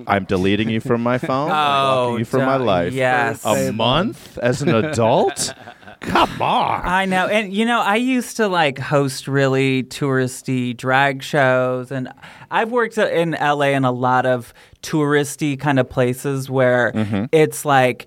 [0.07, 1.51] I'm deleting you from my phone.
[1.51, 1.57] I'm
[1.97, 2.93] Oh, you from my life.
[2.93, 3.45] yes.
[3.45, 5.55] A month as an adult?
[6.01, 6.83] Come on.
[6.85, 7.27] I know.
[7.27, 11.91] And, you know, I used to like host really touristy drag shows.
[11.91, 12.13] And
[12.51, 17.25] I've worked in LA in a lot of touristy kind of places where Mm-hmm.
[17.33, 18.07] it's like,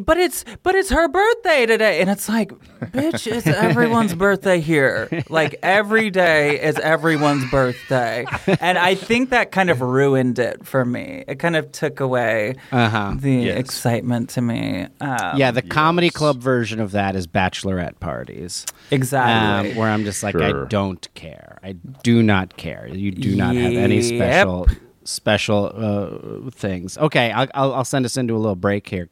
[0.00, 2.00] but it's, but it's her birthday today.
[2.00, 2.50] And it's like,
[2.80, 5.08] bitch, it's everyone's birthday here.
[5.30, 8.26] Like every day is everyone's birthday.
[8.60, 11.24] And I think that kind of ruined it for me.
[11.28, 13.14] It kind of took away Uh-huh.
[13.16, 13.58] the Yes.
[13.58, 14.86] excitement to me.
[15.00, 18.64] Um, Yeah, the comedy club version of that is bachelorette parties.
[18.90, 19.70] Exactly.
[19.72, 20.64] Um, where I'm just like, Sure.
[20.64, 21.58] I don't care.
[21.62, 22.88] I do not care.
[22.90, 24.66] You do not have any special
[25.06, 26.98] special uh, things.
[26.98, 29.08] Okay, I'll, I'll, I'll send us into a little break here.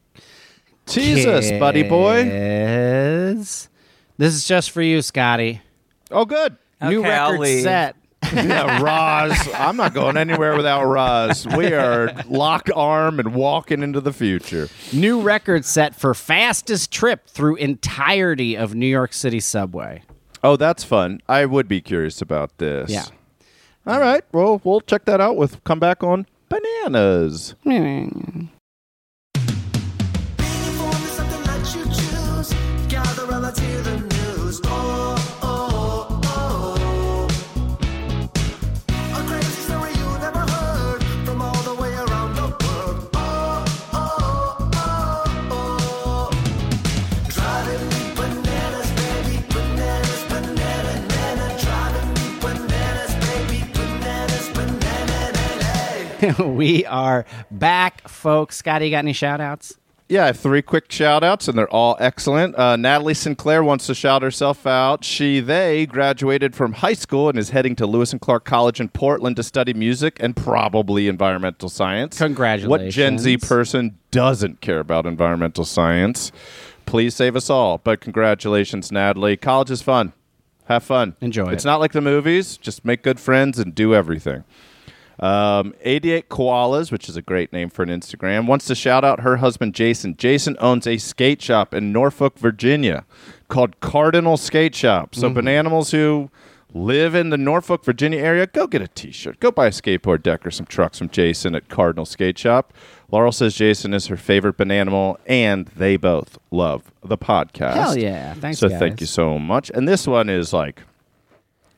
[0.87, 2.23] Jesus, buddy boy.
[2.23, 3.69] Kids.
[4.17, 5.61] This is just for you, Scotty.
[6.11, 6.57] Oh, good.
[6.81, 7.63] New Okay, I'll record leave.
[7.63, 7.95] set.
[8.33, 9.37] Yeah, Roz.
[9.53, 11.45] I'm not going anywhere without Roz.
[11.55, 14.67] We are locked arm and walking into the future.
[14.91, 20.01] New record set for fastest trip through entirety of New York City subway.
[20.43, 21.21] Oh, that's fun.
[21.29, 22.89] I would be curious about this.
[22.89, 23.05] Yeah.
[23.87, 24.23] All right.
[24.31, 27.55] Well, we'll check that out with come back on bananas.
[56.39, 58.57] we are back, folks.
[58.57, 59.77] Scotty, you got any shout outs?
[60.07, 62.55] Yeah, I have three quick shout outs, and they're all excellent.
[62.57, 65.03] Uh, Natalie Sinclair wants to shout herself out.
[65.03, 68.89] She, they graduated from high school and is heading to Lewis and Clark College in
[68.89, 72.19] Portland to study music and probably environmental science.
[72.19, 72.69] Congratulations.
[72.69, 76.31] What Gen Z person doesn't care about environmental science?
[76.85, 77.79] Please save us all.
[77.79, 79.37] But congratulations, Natalie.
[79.37, 80.13] College is fun.
[80.65, 81.15] Have fun.
[81.19, 81.67] Enjoy It's it.
[81.67, 82.57] not like the movies.
[82.57, 84.43] Just make good friends and do everything.
[85.19, 89.21] Um, 88 Koalas, which is a great name for an Instagram, wants to shout out
[89.21, 90.17] her husband Jason.
[90.17, 93.05] Jason owns a skate shop in Norfolk, Virginia
[93.47, 95.15] called Cardinal Skate Shop.
[95.15, 96.29] So, bananimals who
[96.73, 99.39] live in the Norfolk, Virginia area, go get a t shirt.
[99.39, 102.73] Go buy a skateboard deck or some trucks from Jason at Cardinal Skate Shop.
[103.11, 107.75] Laurel says Jason is her favorite bananimal, and they both love the podcast.
[107.75, 108.33] Hell yeah.
[108.33, 108.79] Thanks, So, guys.
[108.79, 109.69] thank you so much.
[109.73, 110.81] And this one is like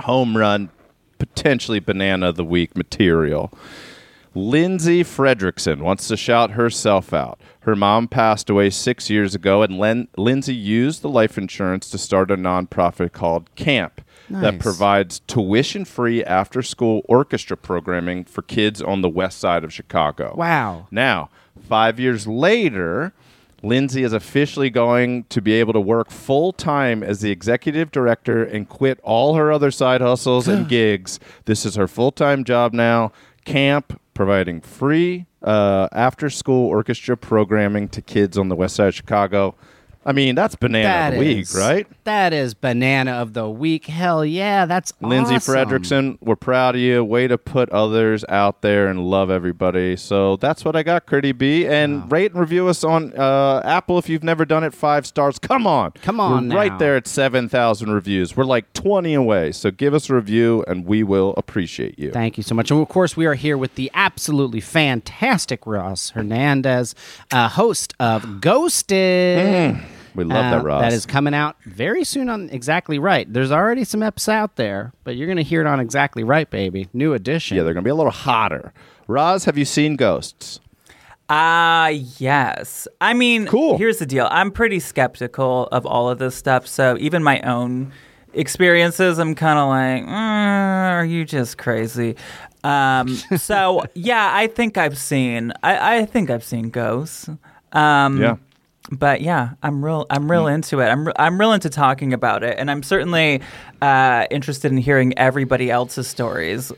[0.01, 0.69] home run,
[1.17, 3.51] potentially banana of the week material.
[4.35, 7.39] Lindsay Fredrickson wants to shout herself out.
[7.61, 11.97] Her mom passed away six years ago, and Len- Lindsay used the life insurance to
[11.97, 18.81] start a nonprofit called Camp that provides tuition free after school orchestra programming for kids
[18.81, 20.35] on the west side of Chicago.
[20.35, 20.87] Wow.
[20.91, 21.29] Now,
[21.67, 23.13] five years later,
[23.63, 28.43] Lindsay is officially going to be able to work full time as the executive director
[28.43, 31.19] and quit all her other side hustles and gigs.
[31.45, 33.11] This is her full time job now.
[33.45, 38.95] Camp providing free uh, after school orchestra programming to kids on the west side of
[38.95, 39.55] Chicago.
[40.05, 41.87] I mean, that's banana That of the week, is- right?
[42.07, 43.87] That is banana of the week.
[43.87, 45.53] Hell yeah, that's Lindsay awesome.
[45.53, 47.03] Fredrickson, we're proud of you.
[47.03, 49.97] Way to put others out there and love everybody.
[49.97, 51.67] So that's what I got, Curdy B.
[51.67, 54.73] And rate and review us on uh, Apple if you've never done it.
[54.73, 55.37] Five stars.
[55.37, 55.91] Come on.
[56.01, 58.37] Come on right there at 7,000 reviews.
[58.37, 59.51] We're like 20 away.
[59.51, 62.11] So give us a review and we will appreciate you.
[62.11, 62.71] Thank you so much.
[62.71, 66.95] And of course, we are here with the absolutely fantastic Roz Hernandez,
[67.33, 69.83] uh, host of Ghosted.
[70.17, 70.81] We love Uh, that, Roz.
[70.81, 73.31] That is coming out very soon on Exactly Right.
[73.31, 76.49] There's already some eps out there, but you're going to hear it on Exactly Right,
[76.49, 76.89] baby.
[76.93, 77.55] New edition.
[77.55, 78.73] yeah, they're going to be a little hotter.
[79.07, 80.59] Roz, have you seen Ghosts?
[81.29, 82.87] Ah, yes.
[83.01, 83.77] I mean, Cool.
[83.77, 84.27] here's the deal.
[84.31, 86.65] I'm pretty skeptical of all of this stuff.
[86.67, 87.91] So even my own
[88.33, 92.15] experiences, I'm kind of like, "Mm, are you just crazy?
[92.63, 95.51] Um, so yeah, I think I've seen.
[95.63, 97.29] I, I think I've seen ghosts.
[97.73, 98.35] Um, Yeah.
[98.91, 100.05] But yeah, I'm real.
[100.09, 100.85] I'm real into it.
[100.85, 103.41] I'm re- I'm real into talking about it, and I'm certainly
[103.81, 106.71] uh, interested in hearing everybody else's stories.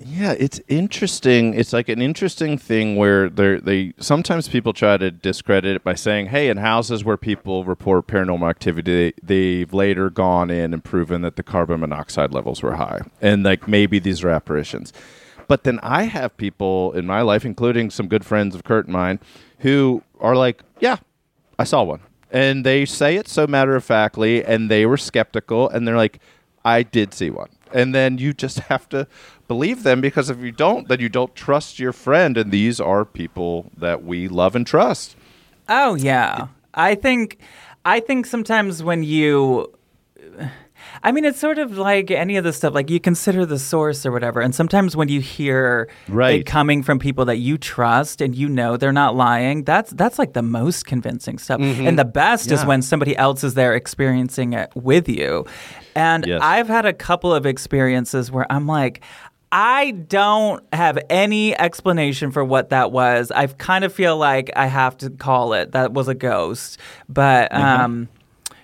[0.00, 1.54] Yeah, it's interesting.
[1.54, 5.94] It's like an interesting thing where they they sometimes people try to discredit it by
[5.94, 10.84] saying, "Hey, in houses where people report paranormal activity, they, they've later gone in and
[10.84, 14.92] proven that the carbon monoxide levels were high, and like maybe these are apparitions."
[15.48, 18.92] But then I have people in my life, including some good friends of Kurt and
[18.92, 19.18] mine,
[19.60, 20.98] who are like, "Yeah,
[21.58, 25.68] I saw one," and they say it so matter of factly, and they were skeptical,
[25.68, 26.20] and they're like,
[26.64, 29.06] "I did see one," and then you just have to
[29.46, 33.04] believe them because if you don't, then you don't trust your friend, and these are
[33.04, 35.16] people that we love and trust.
[35.68, 36.48] Oh yeah.
[36.74, 37.38] I think
[37.84, 39.72] I think sometimes when you
[41.02, 44.04] I mean it's sort of like any of this stuff like you consider the source
[44.06, 46.40] or whatever and sometimes when you hear Right.
[46.40, 50.18] it coming from people that you trust and you know they're not lying that's that's
[50.18, 51.60] like the most convincing stuff.
[51.60, 55.44] And the best is when somebody else is there experiencing it with you.
[55.94, 56.40] And Yes.
[56.42, 59.02] I've had a couple of experiences where I'm like
[59.50, 63.30] I don't have any explanation for what that was.
[63.30, 66.78] I kind of feel like I have to call it that was a ghost.
[67.08, 68.08] But um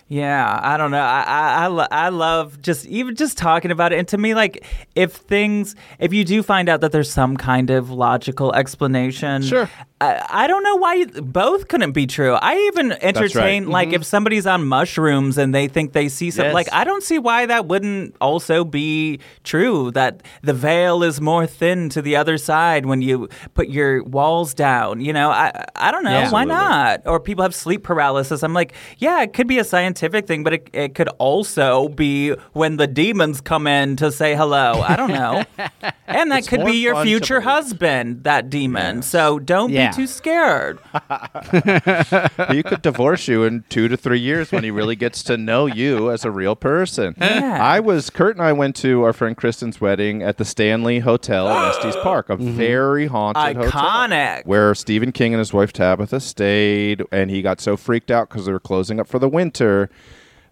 [0.09, 0.99] yeah, I don't know.
[1.01, 3.99] I I, I, lo- I love just even just talking about it.
[3.99, 4.65] And to me, like
[4.95, 9.69] if things, if you do find out that there's some kind of logical explanation, Sure.
[10.05, 12.35] I, I don't know why you, both couldn't be true.
[12.35, 13.97] I even entertain like mm-hmm.
[13.97, 16.47] if somebody's on mushrooms and they think they see something.
[16.47, 16.55] Yes.
[16.55, 19.91] Like I don't see why that wouldn't also be true.
[19.93, 24.55] That the veil is more thin to the other side when you put your walls
[24.55, 25.01] down.
[25.01, 26.31] You know, I I don't know Yeah.
[26.31, 26.55] why Absolutely.
[26.55, 27.03] not.
[27.07, 28.43] Or people have sleep paralysis.
[28.43, 32.31] I'm like, yeah, it could be a scientific thing, but it, it could also be
[32.53, 34.83] when the demons come in to say hello.
[34.83, 35.45] I don't know.
[36.07, 39.03] and that It's could be your future husband, that demon.
[39.03, 39.91] So don't Yeah.
[39.91, 40.79] be too scared.
[42.51, 45.67] he could divorce you in two to three years when he really gets to know
[45.67, 47.15] you as a real person.
[47.19, 47.59] Yeah.
[47.61, 51.49] I was Kurt and I went to our friend Kristen's wedding at the Stanley Hotel
[51.49, 52.57] in Estes Park, a mm-hmm.
[52.57, 54.47] very haunted hotel Iconic.
[54.47, 58.47] where Stephen King and his wife Tabitha stayed, and he got so freaked out because
[58.47, 59.91] they were closing up for the winter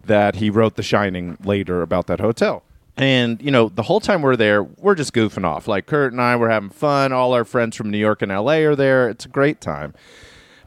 [0.05, 2.63] that he wrote The Shining later about that hotel.
[2.95, 5.67] And you know, the whole time we're there, we're just goofing off.
[5.67, 7.11] Like Kurt and I were having fun.
[7.11, 9.09] All our friends from New York and LA are there.
[9.09, 9.93] It's a great time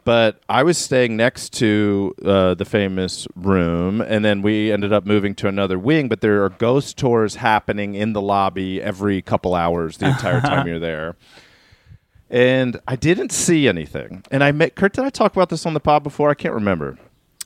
[0.06, 5.04] but I was staying next to uh, the famous room, and then we ended up
[5.04, 6.08] moving to another wing.
[6.08, 10.64] But there are ghost tours happening in the lobby every couple hours the entire time
[10.68, 11.16] you're there.
[12.30, 14.22] And I didn't see anything.
[14.30, 14.92] And I met Kurt.
[14.92, 16.30] Did I talk about this on the pod before?
[16.30, 16.98] I can't remember.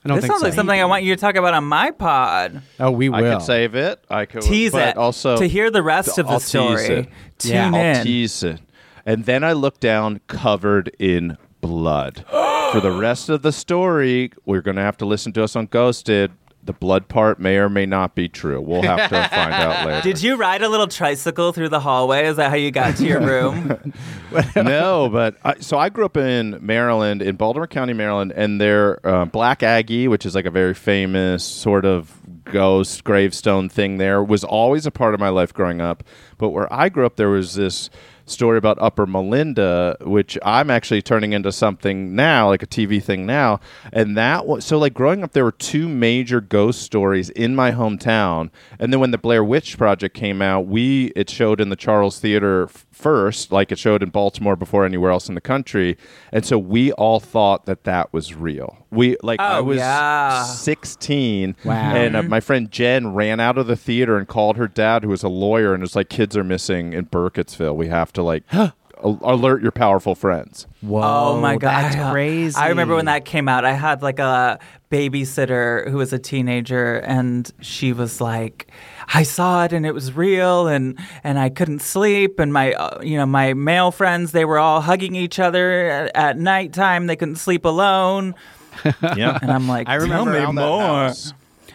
[0.05, 0.47] I don't This think sounds so.
[0.47, 2.63] like something I want you to talk about on my pod.
[2.79, 3.17] Oh, we will.
[3.17, 4.03] I could save it.
[4.09, 4.97] I could Tease but it.
[4.97, 6.85] Also, to hear the rest of the I'll tease story.
[6.87, 7.09] it.
[7.39, 7.69] Tune Yeah.
[7.69, 7.97] in.
[7.99, 8.61] I'll tease it.
[9.05, 12.25] And then I look down, covered in blood.
[12.73, 15.67] For the rest of the story, we're going to have to listen to us on
[15.67, 16.31] Ghosted.
[16.71, 18.61] The blood part may or may not be true.
[18.61, 20.03] We'll have to find out later.
[20.03, 22.27] Did you ride a little tricycle through the hallway?
[22.27, 23.93] Is that how you got to your room?
[24.55, 29.05] no, but I, so I grew up in Maryland, in Baltimore County, Maryland, and their
[29.05, 34.23] uh, Black Aggie, which is like a very famous sort of ghost gravestone thing, there
[34.23, 36.05] was always a part of my life growing up.
[36.39, 37.91] But where I grew up, there was this
[38.31, 43.27] story about Upper Melinda, which I'm actually turning into something now, like a TV thing
[43.27, 43.61] now.
[43.93, 47.73] And that was so like growing up, there were two major ghost stories in my
[47.73, 48.51] hometown.
[48.79, 52.19] And then when the Blair Witch Project came out, we it showed in the Charles
[52.21, 52.69] Theater
[53.01, 55.97] first, like it showed in Baltimore before anywhere else in the country.
[56.33, 58.77] And so we all thought that that was real.
[58.91, 60.43] We like I Oh, was yeah.
[60.45, 61.95] 16 Wow.
[61.95, 65.11] and uh, my friend Jen ran out of the theater and called her dad who
[65.11, 67.75] was a lawyer and was like kids are missing in Burkittsville.
[67.77, 68.45] We have to like
[69.03, 70.67] alert your powerful friends.
[70.81, 72.57] Whoa, Oh my god, that's I- crazy.
[72.57, 73.65] I remember when that came out.
[73.65, 74.59] I had like a
[74.91, 78.71] babysitter who was a teenager, and she was like,
[79.15, 83.01] "I saw it, and it was real, and and I couldn't sleep, and my uh,
[83.03, 87.07] you know my male friends they were all hugging each other at, at nighttime.
[87.07, 88.35] They couldn't sleep alone,
[89.17, 89.39] Yeah.
[89.41, 91.09] and I'm like, I remember tell Found me that more.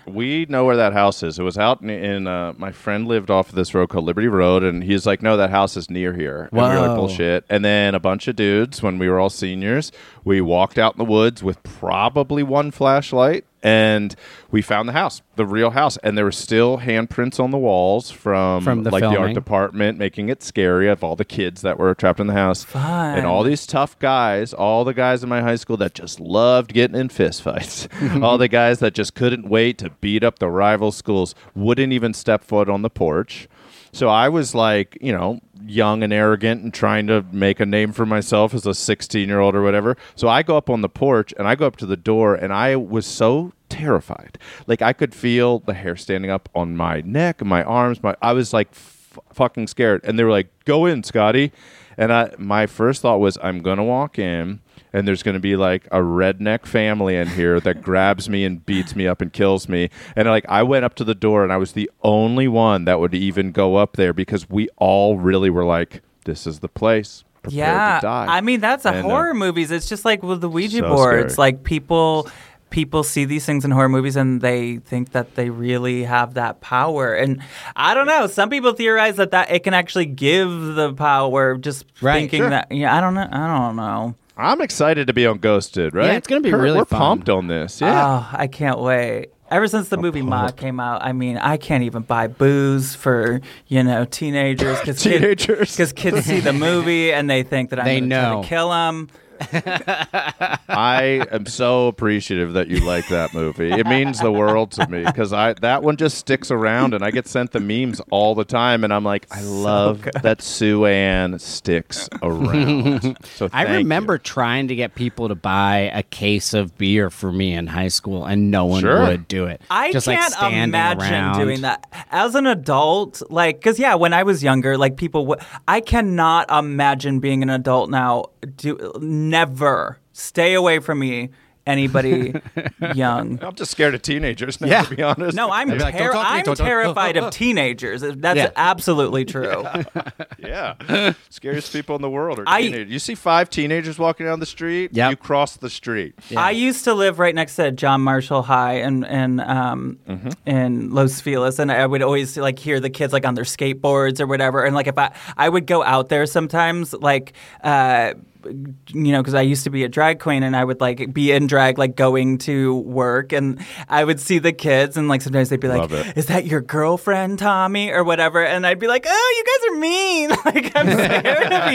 [0.08, 1.40] We know where that house is.
[1.40, 4.28] It was out in, in uh, my friend lived off of this road called Liberty
[4.28, 6.96] Road, and he's like, "No, that house is near here." And we were like, Whoa.
[6.96, 9.92] "Bullshit!" And then a bunch of dudes, when we were all seniors,
[10.24, 14.16] we walked out in the woods with probably one flashlight, and
[14.52, 18.12] we found the house, the real house, and there were still handprints on the walls
[18.12, 21.80] from, From the like the art department, making it scary of all the kids that
[21.80, 23.18] were trapped in the house, Fun.
[23.18, 26.74] and all these tough guys, all the guys in my high school that just loved
[26.74, 30.92] getting in fistfights, all the guys that just couldn't wait to beat up the rival
[30.92, 33.48] schools, wouldn't even step foot on the porch.
[33.96, 37.94] So I was like, you know, young and arrogant and trying to make a name
[37.94, 39.96] for myself as a 16 year old or whatever.
[40.16, 42.52] So I go up on the porch and I go up to the door and
[42.52, 44.38] I was so terrified.
[44.68, 48.18] Like I could feel the hair standing up on my neck, and my arms, my
[48.22, 50.02] I was like f- fucking scared.
[50.04, 51.54] And they were like, "Go in, Scotty."
[51.98, 54.60] And I my first thought was I'm going to walk in
[54.96, 58.66] and there's going to be like a redneck family in here that grabs me and
[58.66, 59.90] beats me up and kills me.
[60.16, 63.00] And like I went up to the door and I was the only one that
[63.00, 67.24] would even go up there because we all really were like this is the place.
[67.44, 68.26] Prepare yeah, to die.
[68.30, 69.70] I mean that's a And, uh, horror movies.
[69.70, 71.34] It's just like with the Ouija So boards.
[71.34, 71.52] scary.
[71.52, 72.28] Like people,
[72.72, 76.62] people see these things in horror movies and they think that they really have that
[76.62, 77.14] power.
[77.14, 77.42] And
[77.76, 78.28] I don't know.
[78.28, 81.58] Some people theorize that that it can actually give the power.
[81.58, 82.20] Just Right.
[82.22, 82.50] thinking Sure.
[82.50, 82.72] that.
[82.72, 83.28] Yeah, I don't know.
[83.32, 84.16] I don't know.
[84.38, 86.08] I'm excited to be on Ghosted, right?
[86.08, 87.00] Yeah, it's gonna be Kurt, really We're fun.
[87.00, 87.80] pumped on this.
[87.82, 88.28] Yeah.
[88.32, 89.30] Oh, I can't wait.
[89.52, 93.42] Ever since the movie Ma came out, I mean, I can't even buy booze for
[93.68, 95.72] you know teenagers because Teenagers.
[95.72, 98.42] because kids see the movie and they think that I'm They know.
[98.42, 99.10] to kill them.
[99.52, 103.72] I am so appreciative that you like that movie.
[103.72, 107.12] It means the world to me because I that one just sticks around, and I
[107.12, 111.40] get sent the memes all the time, and I'm like, I love that Sue Ann
[111.40, 113.18] sticks around.
[113.36, 114.20] So I remember you.
[114.20, 118.26] trying to get people to buy a case of beer for me in high school,
[118.26, 119.02] and no one Sure.
[119.08, 119.62] would do it.
[119.70, 121.40] I Just like can't standing imagine around.
[121.40, 123.22] doing that as an adult.
[123.30, 127.50] Like, because yeah, when I was younger, like people, w- I cannot imagine being an
[127.50, 128.26] adult now.
[128.46, 131.30] Do never stay away from me.
[131.68, 132.32] Anybody
[132.94, 133.40] young?
[133.42, 134.62] I'm just scared of teenagers.
[134.62, 134.82] Now, Yeah.
[134.84, 135.36] to be honest.
[135.36, 137.32] No, I'm I'd be like, ter- "Don't talk to me, I'm don't talk- terrified of
[137.34, 138.02] teenagers.
[138.02, 138.52] That's Yeah.
[138.56, 139.64] absolutely true.
[140.38, 142.92] yeah, scariest people in the world are I- teenagers.
[142.94, 144.92] You see five teenagers walking down the street.
[144.94, 145.10] Yep.
[145.10, 146.14] you cross the street.
[146.38, 150.30] I used to live right next to John Marshall High in in um, Mm-hmm.
[150.48, 154.20] in Los Feliz, and I would always like hear the kids like on their skateboards
[154.20, 154.64] or whatever.
[154.64, 157.34] And like if I I would go out there sometimes, like.
[157.64, 158.14] Uh,
[158.46, 161.32] you know, because I used to be a drag queen and I would like be
[161.32, 165.50] in drag, like going to work, and I would see the kids, and like sometimes
[165.50, 169.34] they'd be like, "Is that your girlfriend, Tommy?" or whatever, and I'd be like, "Oh,
[169.38, 170.30] you guys are mean!
[170.46, 171.74] like I'm scared of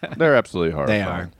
[0.00, 1.00] you." They're absolutely horrifying.
[1.00, 1.30] They are.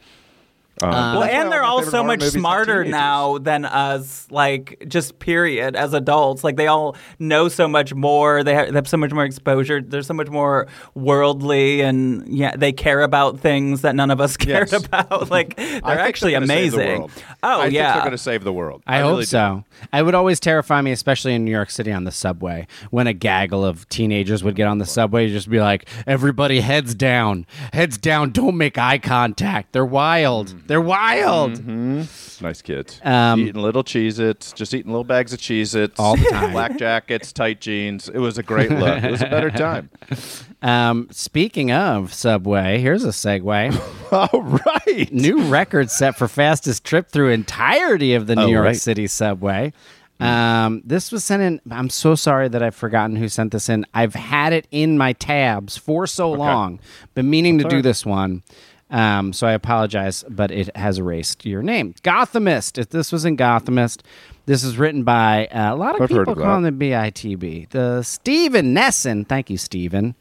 [0.85, 5.93] Um, Well, and they're all so much smarter now than us, like just period, as
[5.95, 6.43] adults.
[6.45, 8.43] Like they all know so much more.
[8.45, 9.81] They have, they have so much more exposure.
[9.81, 14.37] They're so much more worldly, and yeah, they care about things that none of us
[14.39, 14.73] care Yes.
[14.85, 15.31] about.
[15.31, 17.03] Like they're actually they're gonna the amazing.
[17.43, 18.83] Oh I think yeah, they're going to save the world.
[18.87, 19.25] I, really hope do.
[19.27, 19.65] so.
[19.93, 23.13] It would always terrify me, especially in New York City on the subway, when a
[23.13, 25.27] gaggle of teenagers would get on the subway.
[25.27, 28.31] You'd just be like, "Everybody, heads down, heads down.
[28.31, 29.73] Don't make eye contact.
[29.73, 30.49] They're wild.
[30.49, 30.67] Mm.
[30.73, 32.99] They're wild." Nice kids.
[33.05, 36.01] Um, eating little Cheez-Its, just eating little bags of Cheez-Its.
[36.01, 36.53] All the time.
[36.53, 38.09] Black jackets, tight jeans.
[38.09, 39.05] It was a great look.
[39.05, 39.91] It was a better time.
[40.63, 44.13] Um, speaking of subway, here's a segue.
[44.13, 45.13] All right.
[45.13, 48.77] New record set for fastest trip through entirety of the New Oh, York right.
[48.77, 49.73] City subway.
[50.21, 51.61] Um, this was sent in.
[51.69, 53.85] I'm so sorry that I've forgotten who sent this in.
[53.93, 56.79] I've had it in my tabs for so long,
[57.17, 58.45] been meaning to do this one.
[58.93, 61.95] Um, so I apologize, but it has erased your name.
[62.05, 62.79] Gothamist.
[62.79, 64.03] If this was in Gothamist,
[64.47, 67.71] this is written by uh, a lot of I've people calling it BITB.
[67.71, 69.25] The Stephen Nessen.
[69.25, 70.15] Thank you, Stephen.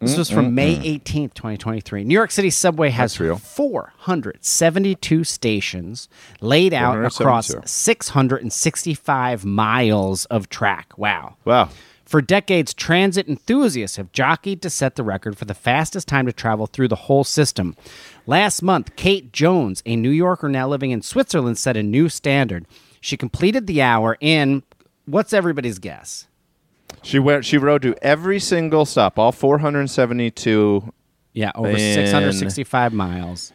[0.00, 2.04] This was from May 18th, 2023.
[2.04, 6.08] New York City subway has 472 stations
[6.40, 10.96] laid out across 665 miles of track.
[10.98, 11.36] Wow.
[11.44, 11.70] Wow.
[12.06, 16.32] For decades, transit enthusiasts have jockeyed to set the record for the fastest time to
[16.32, 17.76] travel through the whole system.
[18.26, 22.64] Last month, Kate Jones, a New Yorker now living in Switzerland, set a new standard.
[23.00, 24.62] She completed the hour in
[25.06, 26.28] what's everybody's guess?
[27.02, 27.44] She went.
[27.44, 30.92] She rode to every single stop, all 472.
[31.32, 33.52] Yeah, over In- 665 miles.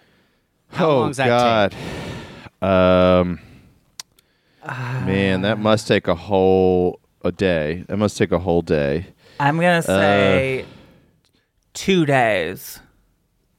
[0.70, 1.74] How oh long does that
[2.62, 3.22] God.
[3.26, 3.40] Um.
[5.06, 7.84] man, that must take a whole a day.
[7.90, 9.08] It must take a whole day.
[9.40, 10.66] I'm Uh, gonna say
[11.74, 12.80] two days.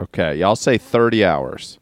[0.00, 1.78] Okay, y'all say 30 hours.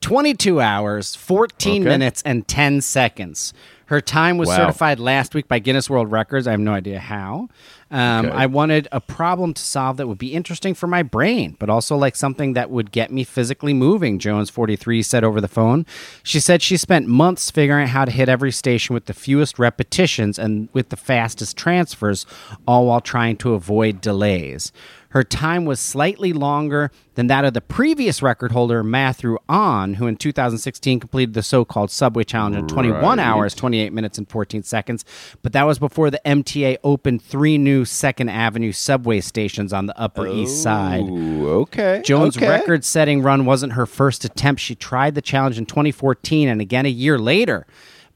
[0.00, 1.88] 22 hours, 14 Okay.
[1.88, 3.52] minutes, and 10 seconds.
[3.86, 4.56] Her time was Wow.
[4.56, 6.46] certified last week by Guinness World Records.
[6.48, 7.48] I have no idea how.
[7.92, 8.34] Um, Okay.
[8.36, 11.96] I wanted a problem to solve that would be interesting for my brain, but also
[11.96, 15.84] like something that would get me physically moving, Jones 43 said over the phone.
[16.22, 19.58] She said she spent months figuring out how to hit every station with the fewest
[19.58, 22.24] repetitions and with the fastest transfers,
[22.66, 24.72] all while trying to avoid delays.
[25.12, 30.06] Her time was slightly longer than that of the previous record holder, Matthew Ahn, who
[30.06, 33.18] in 2016 completed the so called Subway Challenge in 21 Right.
[33.18, 35.04] hours, 28 minutes, and 14 seconds.
[35.42, 39.98] But that was before the MTA opened three new Second Avenue subway stations on the
[40.00, 41.02] Upper East Side.
[41.02, 42.00] Ooh, okay.
[42.04, 42.48] Jones' okay.
[42.48, 44.62] record setting run wasn't her first attempt.
[44.62, 47.66] She tried the challenge in 2014 and again a year later.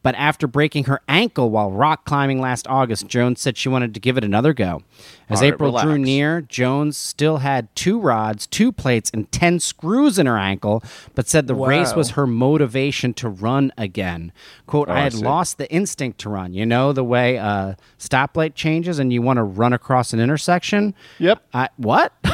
[0.07, 3.99] But after breaking her ankle while rock climbing last August, Jones said she wanted to
[3.99, 4.85] give it another go.
[5.29, 10.17] As right, April drew near, Jones still had two rods, two plates, and 10 screws
[10.17, 10.81] in her ankle,
[11.17, 14.31] but said the race was her motivation to run again.
[14.69, 15.25] Quote, oh, I Oh, I had see.
[15.25, 16.55] lost the instinct to run.
[16.55, 20.95] You know, the way a stoplight changes and you want to run across an intersection?
[21.19, 21.43] Yep.
[21.53, 22.13] I, what?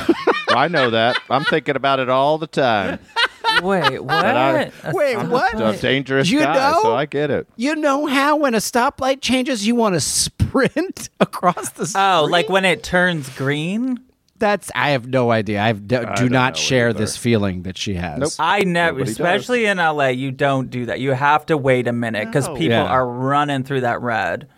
[0.51, 1.17] I know that.
[1.31, 2.99] I'm thinking about it all the time.
[3.63, 4.25] Wait, what?
[4.25, 5.55] I- A Wait, what?
[5.55, 6.81] I'm a dangerous You guy, know?
[6.83, 7.47] so I get it.
[7.57, 12.01] you know how when a stoplight changes, you want to sprint across the street?
[12.03, 13.99] Oh, like when it turns green?
[14.39, 15.63] That's, I have no idea.
[15.63, 16.99] I do don't share either.
[16.99, 18.19] this feeling that she has.
[18.19, 18.31] Nope.
[18.41, 19.21] I never, Nobody does.
[19.21, 20.99] especially in LA, you don't do that.
[20.99, 22.55] You have to wait a minute because No.
[22.55, 22.87] people Yeah.
[22.87, 24.49] are running through that red.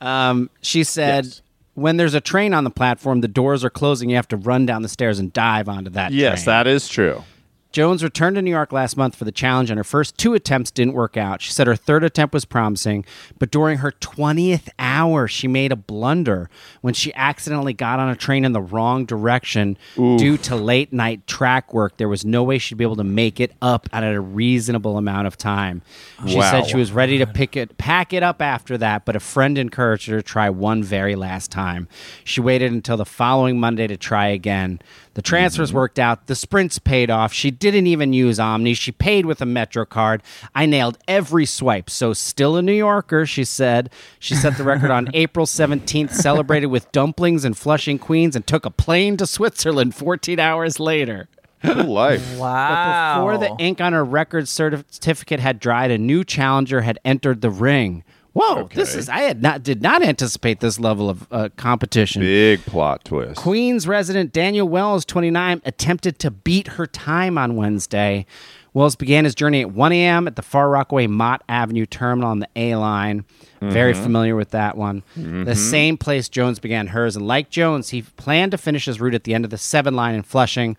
[0.00, 1.42] Um, she said, Yes.
[1.74, 4.08] when there's a train on the platform, the doors are closing.
[4.08, 6.54] You have to run down the stairs and dive onto that Yes, train.
[6.54, 7.22] that is true.
[7.70, 10.70] Jones returned to New York last month for the challenge, and her first two attempts
[10.70, 11.42] didn't work out.
[11.42, 13.04] She said her third attempt was promising,
[13.38, 16.48] but during her 20th hour, she made a blunder
[16.80, 21.26] when she accidentally got on a train in the wrong direction due to late night
[21.26, 21.98] track work.
[21.98, 25.26] There was no way she'd be able to make it up at a reasonable amount
[25.26, 25.82] of time.
[26.26, 26.50] She Wow.
[26.50, 29.58] said she was ready to pick it, pack it up after that, but a friend
[29.58, 31.86] encouraged her to try one very last time.
[32.24, 34.80] She waited until the following Monday to try again.
[35.14, 35.78] The transfers mm-hmm.
[35.78, 36.28] worked out.
[36.28, 37.32] The sprints paid off.
[37.32, 38.76] She didn't even use OMNY.
[38.76, 40.22] She paid with a Metro card.
[40.54, 41.90] I nailed every swipe.
[41.90, 43.90] So, still a New Yorker, she said.
[44.18, 48.64] She set the record on April 17th, celebrated with dumplings in Flushing, Queens, and took
[48.64, 51.28] a plane to Switzerland 14 hours later.
[51.62, 52.38] Cool life.
[52.38, 53.18] Wow.
[53.18, 57.50] Before the ink on her record certificate had dried, a new challenger had entered the
[57.50, 58.04] ring.
[58.38, 58.58] Whoa!
[58.58, 58.76] Okay.
[58.76, 62.22] This is I had not did not anticipate this level of uh, competition.
[62.22, 63.40] Big plot twist.
[63.40, 68.26] Queens resident Daniel Wells, 29, attempted to beat her time on Wednesday.
[68.74, 70.28] Wells began his journey at 1 a.m.
[70.28, 73.24] at the Far Rockaway Mott Avenue terminal on the A line.
[73.56, 73.70] Mm-hmm.
[73.70, 75.02] Very familiar with that one.
[75.16, 75.42] Mm-hmm.
[75.42, 79.14] The same place Jones began hers, and like Jones, he planned to finish his route
[79.14, 80.76] at the end of the seven line in Flushing.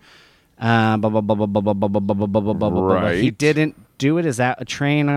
[3.20, 4.24] He didn't do it.
[4.24, 5.10] Is that a train?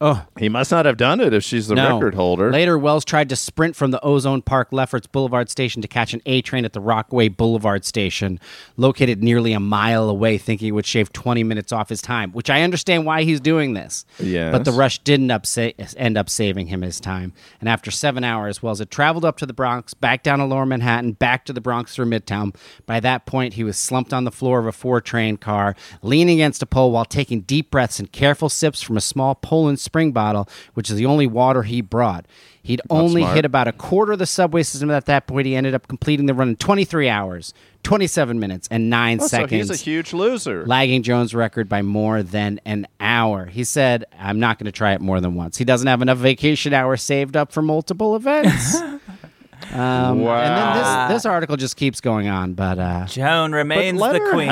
[0.00, 1.94] Oh, He must not have done it if she's the no.
[1.94, 2.52] record holder.
[2.52, 6.22] Later, Wells tried to sprint from the Ozone Park Lefferts Boulevard station to catch an
[6.24, 8.38] A train at the Rockaway Boulevard station,
[8.76, 12.48] located nearly a mile away, thinking it would shave 20 minutes off his time, which
[12.48, 14.04] I understand why he's doing this.
[14.20, 14.52] Yes.
[14.52, 17.32] But the rush didn't up sa- end up saving him his time.
[17.58, 20.64] And after seven hours, Wells had traveled up to the Bronx, back down to Lower
[20.66, 22.54] Manhattan, back to the Bronx through Midtown.
[22.86, 26.36] By that point, he was slumped on the floor of a four train car, leaning
[26.36, 30.12] against a pole while taking deep breaths and careful sips from a small Poland spring
[30.12, 32.26] bottle, which is the only water he brought.
[32.62, 33.36] He'd only smart.
[33.36, 35.46] hit about a quarter of the subway system at that point.
[35.46, 39.28] He ended up completing the run in 23 hours, 27 minutes, and nine Oh, so
[39.28, 40.66] seconds he's a huge loser.
[40.66, 43.46] lagging Jones' record by more than an hour.
[43.46, 45.56] He said, I'm not going to try it more than once.
[45.56, 48.74] He doesn't have enough vacation hours saved up for multiple events.
[49.72, 50.76] um, And then
[51.08, 54.32] this, this article just keeps going on, but uh, Joan but remains let the her
[54.32, 54.48] queen.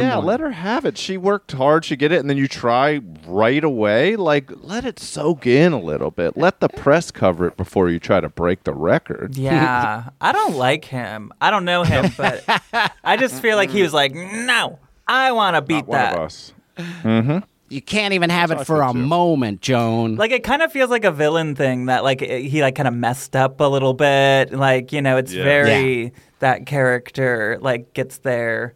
[0.00, 0.08] it.
[0.08, 0.96] Yeah, let her have it.
[0.98, 1.84] She worked hard.
[1.84, 4.16] She get it, and then you try right away.
[4.16, 6.36] Like, let it soak in a little bit.
[6.36, 9.36] Let the press cover it before you try to break the record.
[9.42, 11.32] Yeah, I don't like him.
[11.40, 12.44] I don't know him, but
[13.04, 16.14] I just feel like he was like, no, I want to beat Not one that.
[16.14, 16.52] of us.
[16.78, 17.38] Mm-hmm.
[17.68, 18.98] you can't even have it for a too.
[18.98, 20.16] moment, Joan.
[20.16, 22.88] Like it kind of feels like a villain thing that like eh, he like kind
[22.88, 24.52] of messed up a little bit.
[24.52, 25.44] Like you know, it's Yeah.
[25.44, 28.74] very that character like gets there.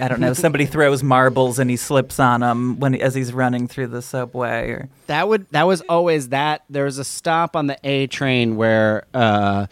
[0.00, 0.32] I don't know.
[0.32, 4.70] Somebody throws marbles and he slips on them when as he's running through the subway.
[4.70, 6.64] Or That would that was always that.
[6.68, 9.66] There was a stop on the A train where uh,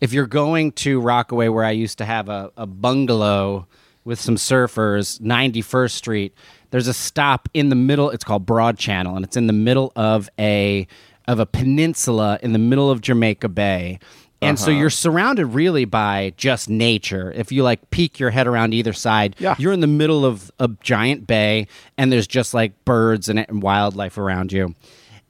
[0.00, 3.66] if you're going to Rockaway, where I used to have a, a bungalow
[4.04, 6.34] with some surfers, 91st Street.
[6.70, 8.10] There's a stop in the middle.
[8.10, 10.86] It's called Broad Channel, and it's in the middle of a
[11.28, 13.98] of a peninsula in the middle of Jamaica Bay.
[14.42, 14.80] And so uh-huh.
[14.80, 17.32] you're surrounded really by just nature.
[17.34, 19.54] If you like peek your head around either side, Yeah.
[19.58, 23.62] you're in the middle of a giant bay and there's just like birds and, and
[23.62, 24.74] wildlife around you.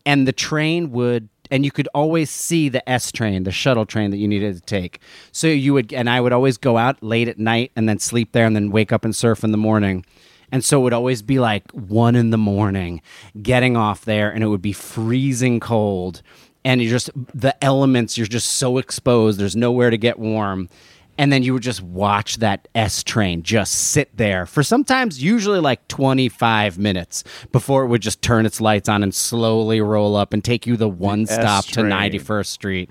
[0.04, 4.10] And the train would and you could always see the S train, the shuttle train
[4.10, 5.00] that you needed to take.
[5.30, 8.32] So you would and I would always go out late at night and then sleep
[8.32, 10.04] there and then wake up and surf in the morning.
[10.50, 13.02] And so it would always be like one in the morning
[13.40, 16.22] getting off there and it would be freezing cold
[16.66, 20.68] and you just the elements you're just so exposed there's nowhere to get warm
[21.16, 25.60] and then you would just watch that S train just sit there for sometimes usually
[25.60, 30.34] like 25 minutes before it would just turn its lights on and slowly roll up
[30.34, 31.90] and take you the one S stop to train.
[31.92, 32.90] 91st Street.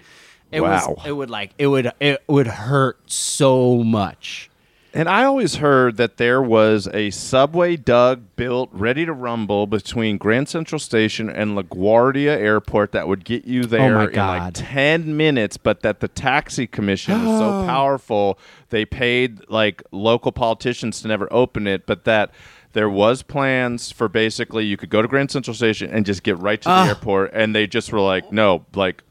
[0.51, 0.95] It Wow.
[0.97, 4.49] was it would like it would it would hurt so much.
[4.95, 10.17] And I always heard that there was a subway dug, built, ready to rumble between
[10.17, 14.13] Grand Central Station and LaGuardia Airport that would get you oh there Oh my in
[14.13, 14.55] like God.
[14.55, 18.39] 10 minutes, but that the taxi commission was so powerful,
[18.69, 22.31] they paid like local politicians to never open it, but that
[22.71, 26.37] there was plans for basically you could go to Grand Central Station and just get
[26.37, 29.03] right to the airport and they just were like, no, like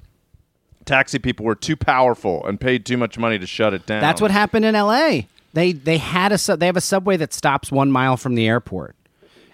[0.86, 4.00] taxi people were too powerful and paid too much money to shut it down.
[4.00, 5.28] That's what happened in L.A.
[5.54, 8.96] They they had a they have a subway that stops one mile from the airport,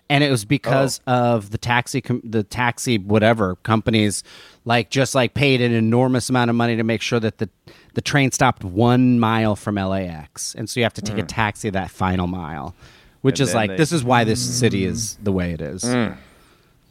[0.08, 1.12] and it was because oh.
[1.12, 4.24] of the taxi the taxi whatever companies
[4.64, 7.50] like just like paid an enormous amount of money to make sure that the
[7.94, 11.28] the train stopped one mile from LAX, and so you have to take a mm.
[11.28, 12.74] taxi that final mile,
[13.20, 15.84] which And is like they- this is why this city is the way it is.
[15.84, 16.16] Mm.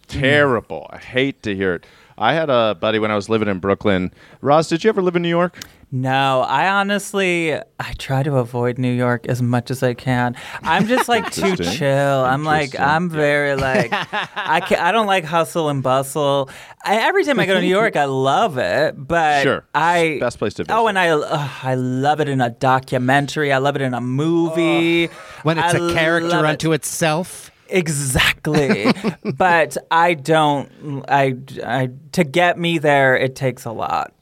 [0.07, 0.87] terrible.
[0.91, 1.85] I hate to hear it.
[2.17, 4.11] I had a buddy when I was living in Brooklyn.
[4.41, 5.59] Roz, did you ever live in New York?
[5.91, 10.35] No, I honestly I try to avoid New York as much as I can.
[10.61, 12.23] I'm just like too chill.
[12.23, 16.49] I'm like I'm very like I can, I don't like hustle and bustle.
[16.85, 19.65] I, every time I go to New York, I love it, but Sure.
[19.73, 20.77] I Best place to oh, visit.
[20.77, 23.51] Oh, and I ugh, I love it in a documentary.
[23.51, 25.07] I love it in a movie.
[25.41, 26.49] When it's I a character love it.
[26.49, 27.49] unto itself.
[27.67, 28.91] Exactly.
[29.37, 31.35] but I don't I
[31.65, 34.13] I to get me there it takes a lot.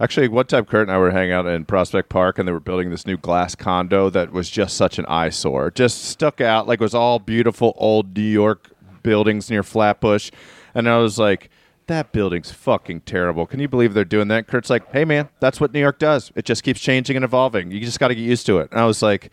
[0.00, 2.60] Actually, one time Kurt and I were hanging out in Prospect Park, and they were
[2.60, 5.70] building this new glass condo that was just such an eyesore.
[5.70, 8.70] Just stuck out like it was all beautiful old New York
[9.02, 10.30] buildings near Flatbush,
[10.74, 11.50] and I was like.
[11.88, 13.46] That building's fucking terrible.
[13.46, 14.48] Can you believe they're doing that?
[14.48, 16.32] Kurt's like, hey, man, that's what New York does.
[16.34, 17.70] It just keeps changing and evolving.
[17.70, 18.72] You just got to get used to it.
[18.72, 19.30] And I was like,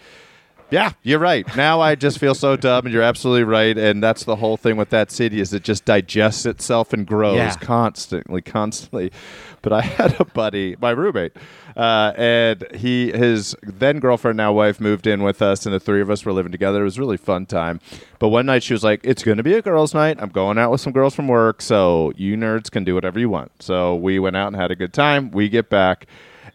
[0.70, 1.48] Yeah, you're right.
[1.56, 3.76] Now I just feel so dumb, and you're absolutely right.
[3.76, 7.38] And that's the whole thing with that city is it just digests itself and grows
[7.38, 7.56] Yeah.
[7.56, 9.12] constantly, constantly.
[9.64, 11.36] But I had a buddy, my roommate,
[11.76, 16.02] uh, and he, his then girlfriend, now wife, moved in with us, and the three
[16.02, 16.82] of us were living together.
[16.82, 17.80] It was really fun time.
[18.20, 20.18] But one night she was like, "It's going to be a girls' night.
[20.22, 23.30] I'm going out with some girls from work, so you nerds can do whatever you
[23.30, 25.32] want." So we went out and had a good time.
[25.32, 26.06] We get back.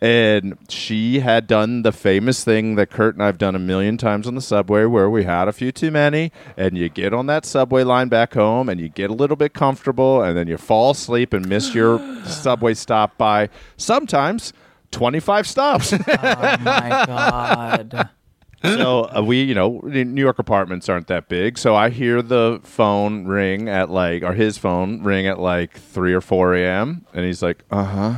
[0.01, 4.29] And she had done the famous thing that Kurt and I've done a million times
[4.29, 7.45] on the subway where we had a few too many, and you get on that
[7.45, 10.93] subway line back home and you get a little bit comfortable, and then you fall
[10.93, 14.53] asleep and miss your subway stop by sometimes
[14.93, 15.93] 25 stops.
[15.93, 18.11] Oh my god.
[18.63, 21.59] so uh, we, you know, New York apartments aren't that big.
[21.59, 26.13] So I hear the phone ring at like, or his phone ring at like three
[26.15, 27.05] or four a.m.
[27.13, 28.15] And he's like, "Uh huh,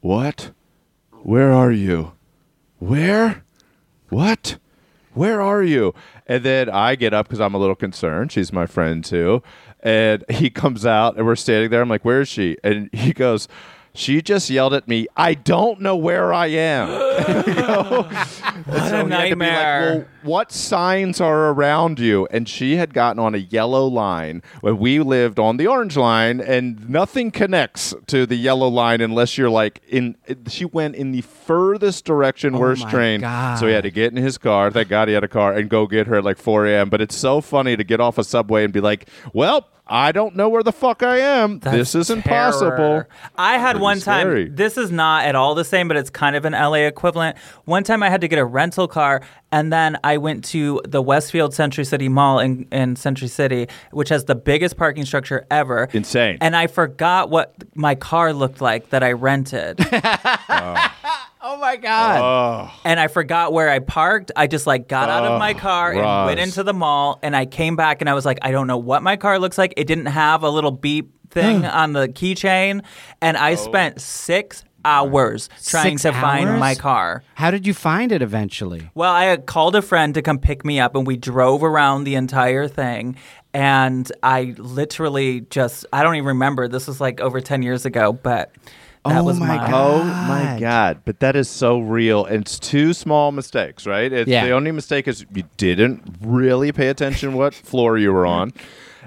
[0.00, 0.52] what?
[1.22, 2.12] Where are you?
[2.78, 3.44] Where?
[4.08, 4.58] What?
[5.14, 5.94] Where are you?"
[6.26, 8.32] And then I get up because I'm a little concerned.
[8.32, 9.42] She's my friend too,
[9.80, 11.80] and he comes out and we're standing there.
[11.80, 13.48] I'm like, "Where is she?" And he goes.
[13.94, 16.88] She just yelled at me, I don't know where I am.
[18.64, 22.26] What So a he had to be like, well, what signs are around you?
[22.30, 26.40] And she had gotten on a yellow line when we lived on the orange line,
[26.40, 30.16] and nothing connects to the yellow line unless you're like in.
[30.48, 33.20] She went in the furthest direction, oh worst train.
[33.20, 33.58] God.
[33.58, 34.70] So he had to get in his car.
[34.70, 36.88] Thank God he had a car and go get her at like 4 a.m.
[36.88, 40.36] But it's so funny to get off a subway and be like, well, I don't
[40.36, 41.58] know where the fuck I am.
[41.58, 43.04] this is impossible.
[43.36, 44.22] I had Pretty one time.
[44.26, 44.48] scary.
[44.48, 47.36] This is not at all the same, but it's kind of an LA equivalent.
[47.64, 51.02] One time I had to get a rental car, and then I went to the
[51.02, 55.88] Westfield Century City Mall in, in Century City, which has the biggest parking structure ever.
[55.92, 56.38] Insane.
[56.40, 59.80] And I forgot what my car looked like that I rented.
[60.48, 62.70] Oh Oh my god!
[62.84, 64.30] and I forgot where I parked.
[64.36, 66.26] I just like got out of my car and Roz.
[66.26, 68.78] went into the mall and I came back and I was like, I don't know
[68.78, 69.74] what my car looks like.
[69.76, 71.66] It didn't have a little beep thing hmm.
[71.66, 72.84] on the keychain.
[73.20, 73.56] And I oh.
[73.56, 77.22] spent six hours trying Six to find my car.
[77.34, 78.90] How did you find it eventually?
[78.94, 82.04] Well, I had called a friend to come pick me up and we drove around
[82.04, 83.16] the entire thing.
[83.54, 86.68] And I literally just, I don't even remember.
[86.68, 88.52] This was like over 10 years ago, but
[89.04, 89.56] that Oh was my my.
[89.56, 89.72] God.
[90.00, 91.00] Oh my god!
[91.04, 92.24] But that is so real.
[92.24, 94.12] And it's two small mistakes, right?
[94.12, 94.44] It's Yeah.
[94.44, 98.52] the only mistake is you didn't really pay attention what floor you were on,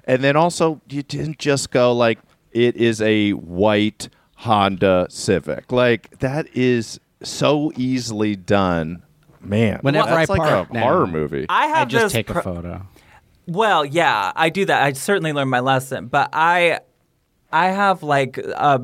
[0.06, 2.20] and then also you didn't just go like
[2.52, 5.72] it is a white Honda Civic.
[5.72, 9.02] Like that is so easily done.
[9.42, 11.46] Man, Whenever that's I like park a now, horror movie.
[11.50, 12.86] I have I just this take a photo.
[13.48, 14.82] Well, yeah, I do that.
[14.84, 16.80] I certainly learned my lesson, but I
[17.52, 18.80] I have like uh,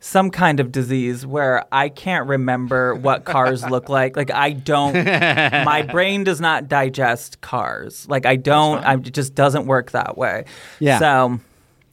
[0.00, 4.16] some kind of disease where I can't remember what cars look like.
[4.16, 8.08] Like I don't my brain does not digest cars.
[8.08, 10.46] Like I don't I, it just doesn't work that way.
[10.78, 10.98] Yeah.
[10.98, 11.40] So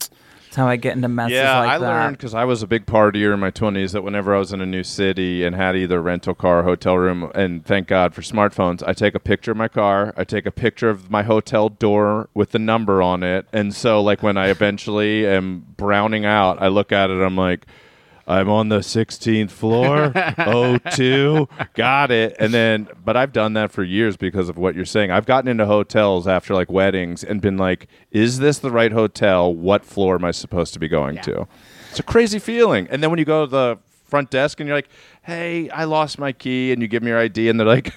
[0.00, 1.86] That's how I get into messes Yeah, like I that.
[1.86, 4.62] learned because I was a big partier in my 20s that whenever I was in
[4.62, 8.14] a new city and had either a rental car, or hotel room, and thank God
[8.14, 11.24] for smartphones, I take a picture of my car, I take a picture of my
[11.24, 16.24] hotel door with the number on it, and so like when I eventually am browning
[16.24, 17.66] out, I look at it, I'm like.
[18.28, 20.12] I'm on the 16th floor.
[20.38, 21.48] oh, two.
[21.72, 22.36] Got it.
[22.38, 25.10] And then, but I've done that for years because of what you're saying.
[25.10, 29.52] I've gotten into hotels after like weddings and been like, is this the right hotel?
[29.52, 31.48] What floor am I supposed to be going to?
[31.90, 32.86] It's a crazy feeling.
[32.90, 34.90] And then when you go to the front desk and you're like,
[35.22, 37.94] hey, I lost my key, and you give me your ID, and they're like,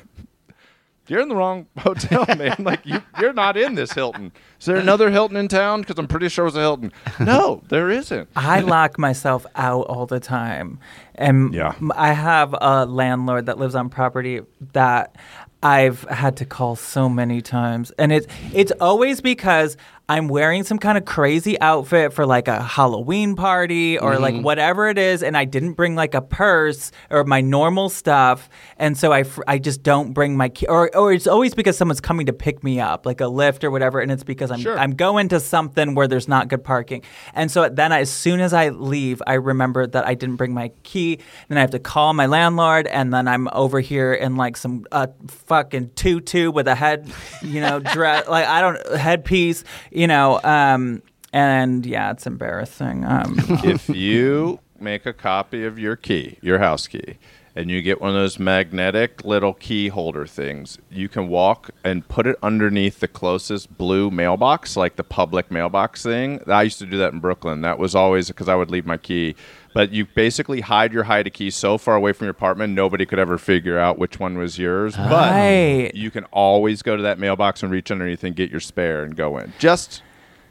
[1.12, 2.55] you're in the wrong hotel, man.
[2.59, 4.32] like you, you're not in this Hilton.
[4.59, 5.82] Is there another Hilton in town?
[5.82, 6.93] Because I'm pretty sure it was a Hilton.
[7.20, 8.30] No, there isn't.
[8.36, 10.80] I lock myself out all the time.
[11.16, 11.74] And Yeah.
[11.80, 14.39] m- I have a landlord that lives on property
[14.74, 15.16] that
[15.62, 17.91] I've had to call so many times.
[17.99, 19.76] And it's it's always because
[20.12, 24.89] I'm wearing some kind of crazy outfit for like a Halloween party or like whatever
[24.89, 29.14] it is and I didn't bring like a purse or my normal stuff and so
[29.14, 32.26] I, fr- I just don't bring my key or or it's always because someone's coming
[32.26, 34.78] to pick me up like a lift or whatever and it's because I'm Sure.
[34.78, 37.03] I'm going to something where there's not good parking.
[37.34, 40.53] And so then I, as soon as I leave, I remember that I didn't bring
[40.53, 41.20] my key.
[41.47, 44.86] Then I have to call my landlord, and then I'm over here in like some
[44.91, 50.39] uh, fucking tutu with a head, you know, dress like I don't headpiece, you know.
[50.43, 51.01] Um,
[51.33, 53.05] and yeah, it's embarrassing.
[53.05, 57.17] Um, if you make a copy of your key, your house key,
[57.55, 62.07] and you get one of those magnetic little key holder things, you can walk and
[62.07, 66.41] put it underneath the closest blue mailbox, like the public mailbox thing.
[66.47, 67.61] I used to do that in Brooklyn.
[67.61, 69.35] That was always because I would leave my key.
[69.74, 73.05] But you basically hide your hide a key so far away from your apartment, nobody
[73.05, 74.95] could ever figure out which one was yours.
[74.97, 75.91] But Right.
[75.93, 79.15] you can always go to that mailbox and reach underneath and get your spare and
[79.15, 79.53] go in.
[79.59, 80.03] Just,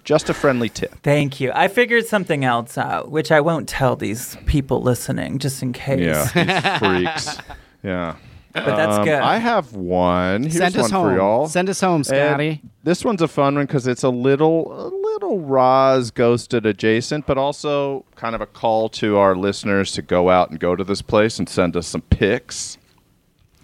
[0.04, 0.94] just a friendly tip.
[1.02, 1.52] Thank you.
[1.54, 6.00] I figured something else out, which I won't tell these people listening, just in case.
[6.00, 7.38] Yeah, these freaks.
[7.82, 8.14] Yeah.
[8.52, 9.20] But that's Um, good.
[9.20, 10.42] I have one.
[10.42, 11.16] Here's Send us one for home.
[11.16, 11.46] y'all.
[11.48, 12.62] Send us home, And Scotty.
[12.82, 17.38] this one's a fun one because it's a little, a little Roz ghosted adjacent, but
[17.38, 21.00] also kind of a call to our listeners to go out and go to this
[21.02, 22.76] place and send us some pics.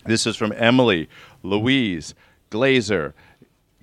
[0.05, 1.09] This is from Emily
[1.43, 2.15] Louise
[2.53, 3.13] Glazer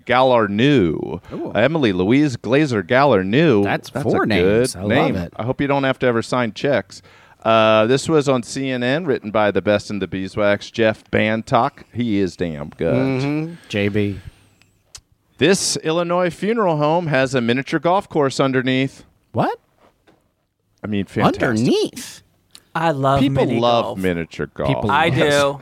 [0.05, 1.21] Gallarnew.
[1.55, 3.63] Emily Louise Glazer Gallarnew.
[3.63, 4.75] That's a four good names.
[4.75, 5.15] I love name.
[5.15, 5.33] it.
[5.35, 7.01] I hope you don't have to ever sign checks.
[7.43, 11.83] Uh, this was on CNN, written by the best in the beeswax, Jeff Bantock.
[11.93, 12.93] He is damn good.
[12.95, 13.53] Mm-hmm.
[13.69, 14.19] JB.
[15.39, 19.03] This Illinois funeral home has a miniature golf course underneath.
[19.33, 19.59] What?
[20.83, 21.43] I mean, fantastic.
[21.43, 22.21] Underneath.
[22.75, 23.99] I love People mini love golf.
[23.99, 24.67] miniature golf.
[24.69, 25.59] People I do.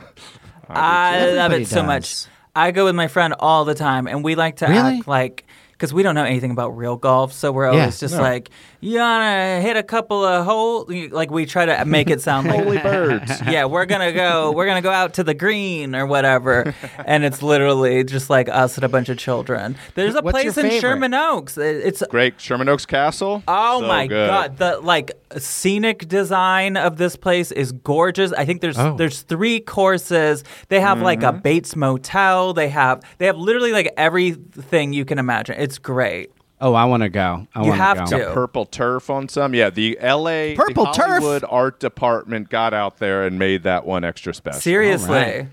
[0.68, 1.86] I love Everybody it so does.
[1.86, 2.24] much.
[2.54, 4.98] I go with my friend all the time, and we like to Really?
[4.98, 5.46] act like
[5.82, 8.20] because we don't know anything about real golf, so we're always just no.
[8.22, 12.46] like, "You wanna hit a couple of holes?" Like we try to make it sound
[12.46, 13.42] like Holy birds.
[13.48, 14.52] yeah, we're gonna go.
[14.52, 16.72] We're gonna go out to the green or whatever,
[17.04, 19.74] and it's literally just like us and a bunch of children.
[19.96, 20.80] There's a What's place in favorite?
[20.80, 21.58] Sherman Oaks.
[21.58, 22.40] It's Great.
[22.40, 23.42] Sherman Oaks Castle.
[23.48, 24.28] Oh So my good.
[24.28, 25.10] god, the like
[25.40, 28.32] scenic design of this place is gorgeous.
[28.32, 28.96] I think there's Oh.
[28.96, 30.44] there's three courses.
[30.68, 31.36] They have like Mm-hmm.
[31.38, 32.52] a Bates Motel.
[32.54, 35.56] They have they have literally like everything you can imagine.
[35.58, 36.30] It's great.
[36.60, 37.46] Oh, I want to go.
[37.56, 38.04] I You wanna have go.
[38.18, 38.24] to.
[38.24, 39.52] Got purple turf on some.
[39.52, 40.54] Yeah, the L.A.
[40.54, 41.06] Purple the turf?
[41.22, 44.60] Hollywood art department got out there and made that one extra special.
[44.60, 45.08] Seriously.
[45.10, 45.48] right.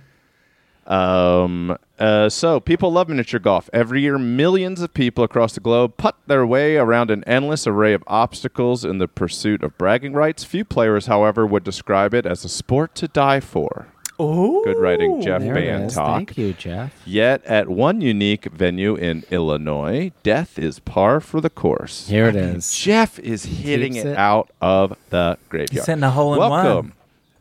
[0.86, 3.70] Um, uh, so people love miniature golf.
[3.74, 7.94] Every year, millions of people across the globe putt their way around an endless array
[7.94, 10.44] of obstacles in the pursuit of bragging rights.
[10.44, 13.88] Few players, however, would describe it as a sport to die for.
[14.22, 14.62] Ooh.
[14.66, 15.56] Good writing, Jeff There.
[15.56, 16.16] Bantock.
[16.16, 16.94] Thank you, Jeff.
[17.06, 22.10] Yet, at one unique venue in Illinois, death is par for the course.
[22.10, 22.76] Here it is.
[22.76, 24.18] Jeff is hitting it, it.
[24.18, 25.72] out of the graveyard.
[25.72, 26.94] He's hitting a hole in one.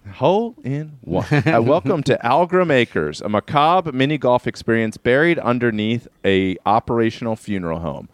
[0.09, 0.19] Welcome.
[0.19, 1.27] Hole in one.
[1.47, 7.81] uh, welcome to Ahlgrim Acres, a macabre mini golf experience buried underneath a operational funeral
[7.81, 8.09] home.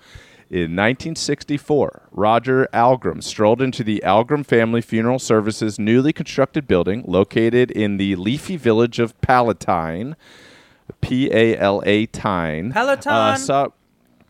[0.51, 7.71] In 1964, Roger Ahlgrim strolled into the Ahlgrim Family Funeral Services newly constructed building located
[7.71, 10.17] in the leafy village of Palatine,
[11.01, 12.73] P A L A Tine.
[12.73, 13.13] Peloton.
[13.13, 13.73] Uh, su-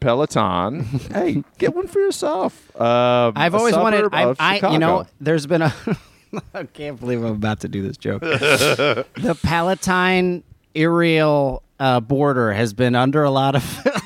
[0.00, 0.80] Peloton.
[1.12, 2.78] hey, get one for yourself.
[2.78, 4.10] Um, I've always wanted.
[4.12, 5.74] I, I, you know, there's been a.
[6.54, 8.20] I can't believe I'm about to do this joke.
[8.22, 10.42] the Palatine
[10.74, 13.86] aerial uh, border has been under a lot of.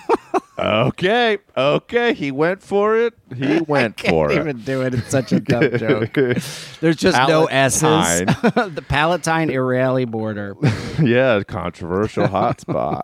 [0.61, 3.14] Okay, okay, he went for it.
[3.33, 4.33] He went for it.
[4.33, 4.93] I can't even do it.
[4.93, 6.14] It's such a dumb joke.
[6.14, 8.26] There's just no S's.
[8.26, 10.57] The Palatine aerial border.
[11.01, 13.03] yeah, controversial hotspot.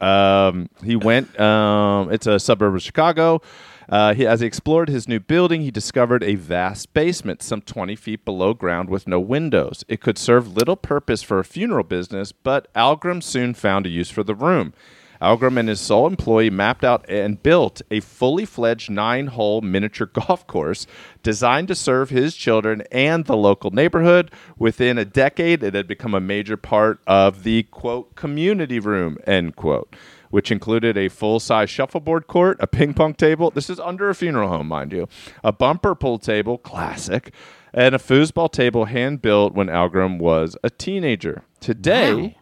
[0.00, 1.38] Um, he went.
[1.38, 3.40] Um, it's a suburb of Chicago.
[3.88, 7.94] Uh, he, as he explored his new building, he discovered a vast basement, some 20
[7.96, 9.84] feet below ground, with no windows.
[9.88, 14.10] It could serve little purpose for a funeral business, but Ahlgrim soon found a use
[14.10, 14.72] for the room.
[15.20, 20.06] Ahlgrim and his sole employee mapped out and built a fully fledged nine hole miniature
[20.12, 20.86] golf course
[21.22, 24.30] designed to serve his children and the local neighborhood.
[24.58, 29.56] Within a decade, it had become a major part of the quote community room, end
[29.56, 29.94] quote,
[30.36, 33.50] which included a full size shuffleboard court, a ping pong table.
[33.50, 35.08] This is under a funeral home, mind you,
[35.42, 37.32] a bumper pool table, classic,
[37.72, 41.42] and a foosball table hand built when Ahlgrim was a teenager.
[41.60, 42.36] Today,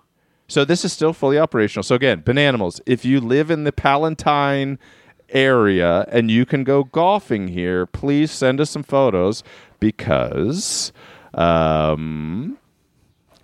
[0.49, 1.85] so this is still fully operational.
[1.85, 4.81] So again, Bananimals, if you live in the Palatine
[5.29, 9.45] area and you can go golfing here, please send us some photos
[9.79, 10.93] because
[11.33, 12.59] um,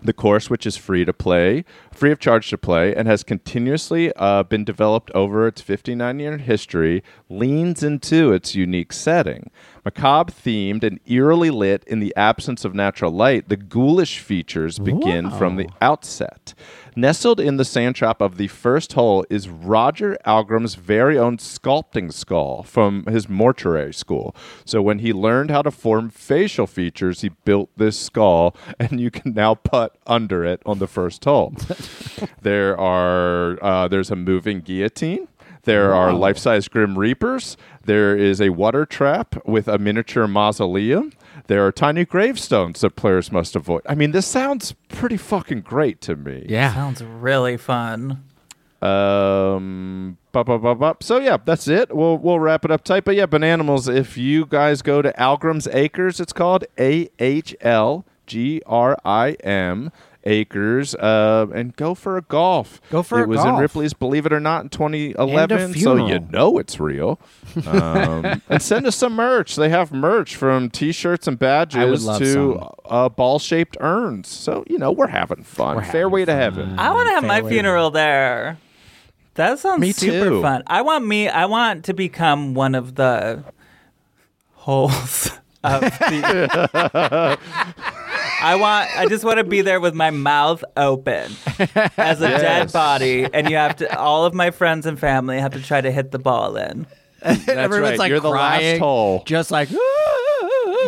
[0.02, 4.12] the course, which is free to play, free of charge to play, and has continuously
[4.16, 9.50] uh, been developed over its 59 year history, leans into its unique setting.
[9.84, 15.30] Macabre themed and eerily lit in the absence of natural light, the ghoulish features begin
[15.30, 16.54] from the outset.
[16.96, 22.12] Nestled in the sand trap of the first hole is Roger Ahlgrim's very own sculpting
[22.12, 24.34] skull from his mortuary school.
[24.64, 29.10] So when he learned how to form facial features, he built this skull, and you
[29.10, 31.54] can now putt under it on the first hole.
[32.42, 35.28] there are uh, there's a moving guillotine.
[35.64, 37.58] There are life-size Grim Reapers.
[37.84, 41.12] There is a water trap with a miniature mausoleum.
[41.48, 43.82] There are tiny gravestones that players must avoid.
[43.86, 46.46] I mean, this sounds pretty fucking great to me.
[46.48, 46.72] Yeah.
[46.72, 48.24] Sounds really fun.
[48.80, 50.16] Um.
[50.32, 51.02] bup, bup, bup, bup.
[51.02, 51.94] So yeah, that's it.
[51.94, 53.04] We'll we'll wrap it up tight.
[53.04, 53.94] But yeah, Bananimals.
[53.94, 59.32] If you guys go to Ahlgrim's Acres, it's called A H L G R I
[59.44, 59.92] M
[60.24, 62.80] Acres, uh, and go for a golf.
[62.90, 63.54] Go for it a was in.
[63.56, 67.18] Ripley's Believe It or Not in 2011, so you know it's real.
[67.66, 69.56] Um, and send us some merch.
[69.56, 72.68] They have merch from T-shirts and badges love to some.
[72.84, 74.28] uh, ball-shaped urns.
[74.28, 75.76] So you know we're having fun.
[75.76, 76.38] We're Fair having to fun.
[76.40, 76.78] heaven.
[76.78, 77.50] I want to have my Fairway.
[77.52, 78.58] funeral there.
[79.34, 80.42] That sounds Me super too.
[80.42, 80.62] fun.
[80.66, 81.28] I want me.
[81.28, 83.42] I want to become one of the
[84.52, 85.30] holes
[85.64, 87.38] of the.
[88.42, 88.88] I want.
[88.98, 91.32] I just want to be there with my mouth open
[91.96, 93.98] as a dead body, and you have to.
[93.98, 96.86] All of my friends and family have to try to hit the ball in.
[97.22, 97.98] That's Everyone's right.
[97.98, 99.22] like You're the last hole.
[99.26, 99.68] just like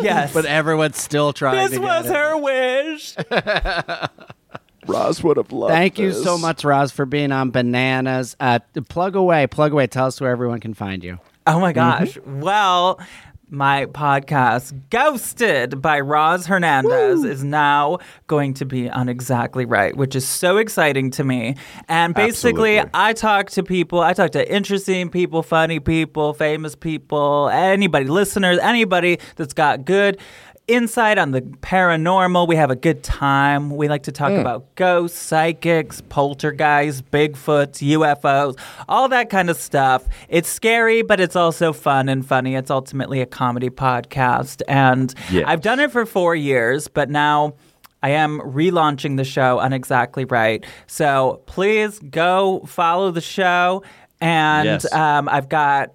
[0.01, 0.33] Yes.
[0.33, 1.69] but everyone's still trying.
[1.69, 2.17] This to was get it.
[2.17, 3.15] her wish.
[4.87, 6.23] Roz would have loved Thank you this.
[6.23, 8.35] so much, Roz, for being on Bananas.
[8.39, 9.87] Uh, plug away, plug away.
[9.87, 11.19] Tell us where everyone can find you.
[11.47, 12.17] Oh my gosh.
[12.25, 12.99] Well,
[13.53, 20.15] my podcast, Ghosted by Roz Hernandez, is now going to be on Exactly Right, which
[20.15, 21.55] is so exciting to me.
[21.87, 22.99] And basically, Absolutely.
[22.99, 28.57] I talk to people, I talk to interesting people, funny people, famous people, anybody, listeners,
[28.59, 30.19] anybody that's got good
[30.67, 32.47] insight on the paranormal.
[32.47, 33.69] We have a good time.
[33.69, 38.57] We like to talk about ghosts, psychics, poltergeists, Bigfoots, UFOs,
[38.87, 40.05] all that kind of stuff.
[40.29, 42.55] It's scary, but it's also fun and funny.
[42.55, 44.61] It's ultimately a comedy podcast.
[44.67, 45.45] And Yes.
[45.47, 47.53] I've done it for four years, but now.
[48.05, 50.65] I am relaunching the show on Exactly Right.
[50.87, 53.81] So please go follow the show.
[54.19, 54.91] And Yes.
[54.91, 55.91] um, I've got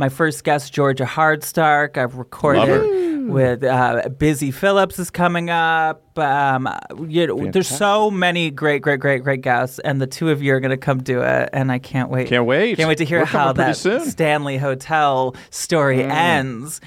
[0.00, 1.98] my first guest, Georgia Hardstark.
[1.98, 6.18] I've recorded with uh, Busy Phillips is coming up.
[6.18, 6.66] Um,
[7.06, 10.54] you know, there's so many great, great, great, great guests, and the two of you
[10.54, 12.28] are going to come do it, and I can't wait.
[12.28, 12.78] Can't wait.
[12.78, 14.00] Can't wait to hear We're how that soon.
[14.00, 14.06] Mm.
[14.06, 16.80] Stanley Hotel story ends.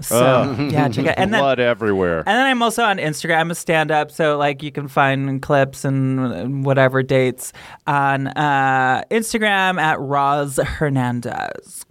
[0.00, 1.14] So yeah, check it.
[1.16, 2.18] And then Blood everywhere.
[2.18, 3.38] and then I'm also on Instagram.
[3.38, 7.52] I'm a stand up, so like you can find clips and whatever dates
[7.86, 11.85] on uh, Instagram at Roz Hernandez.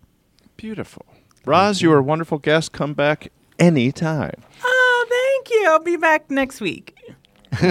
[0.65, 1.05] Beautiful.
[1.45, 2.71] Roz, you are a wonderful guest.
[2.71, 4.33] Come back anytime.
[4.63, 5.67] Oh, thank you.
[5.69, 6.97] I'll be back next week.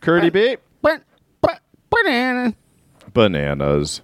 [0.00, 0.56] Curdy B.
[0.82, 1.00] Ba-
[1.40, 1.60] ba-
[1.90, 2.54] Banana.
[3.14, 4.00] Bananas.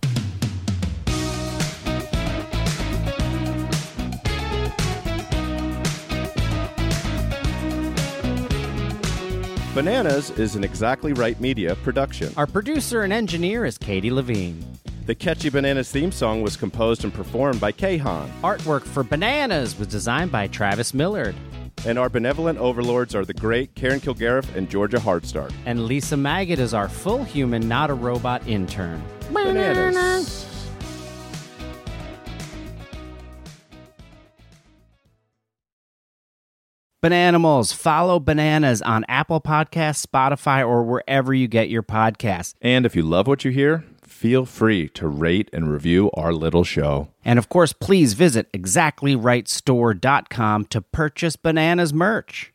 [9.74, 12.32] Bananas is an Exactly Right Media production.
[12.36, 14.77] Our producer and engineer is Katie Levine.
[15.08, 18.28] The Catchy Bananas theme song was composed and performed by Kahan.
[18.42, 21.34] Artwork for Bananas was designed by Travis Millard.
[21.86, 25.50] And our benevolent overlords are the great Karen Kilgariff and Georgia Hardstark.
[25.64, 29.02] And Lisa Maggot is our full human, not a robot intern.
[29.32, 30.44] Bananas.
[37.02, 37.72] Bananimals.
[37.72, 42.52] Follow Bananas on Apple Podcasts, Spotify, or wherever you get your podcasts.
[42.60, 43.84] And if you love what you hear,
[44.18, 47.06] feel free to rate and review our little show.
[47.24, 52.52] And of course, please visit exactlyrightstore.com to purchase Bananas merch.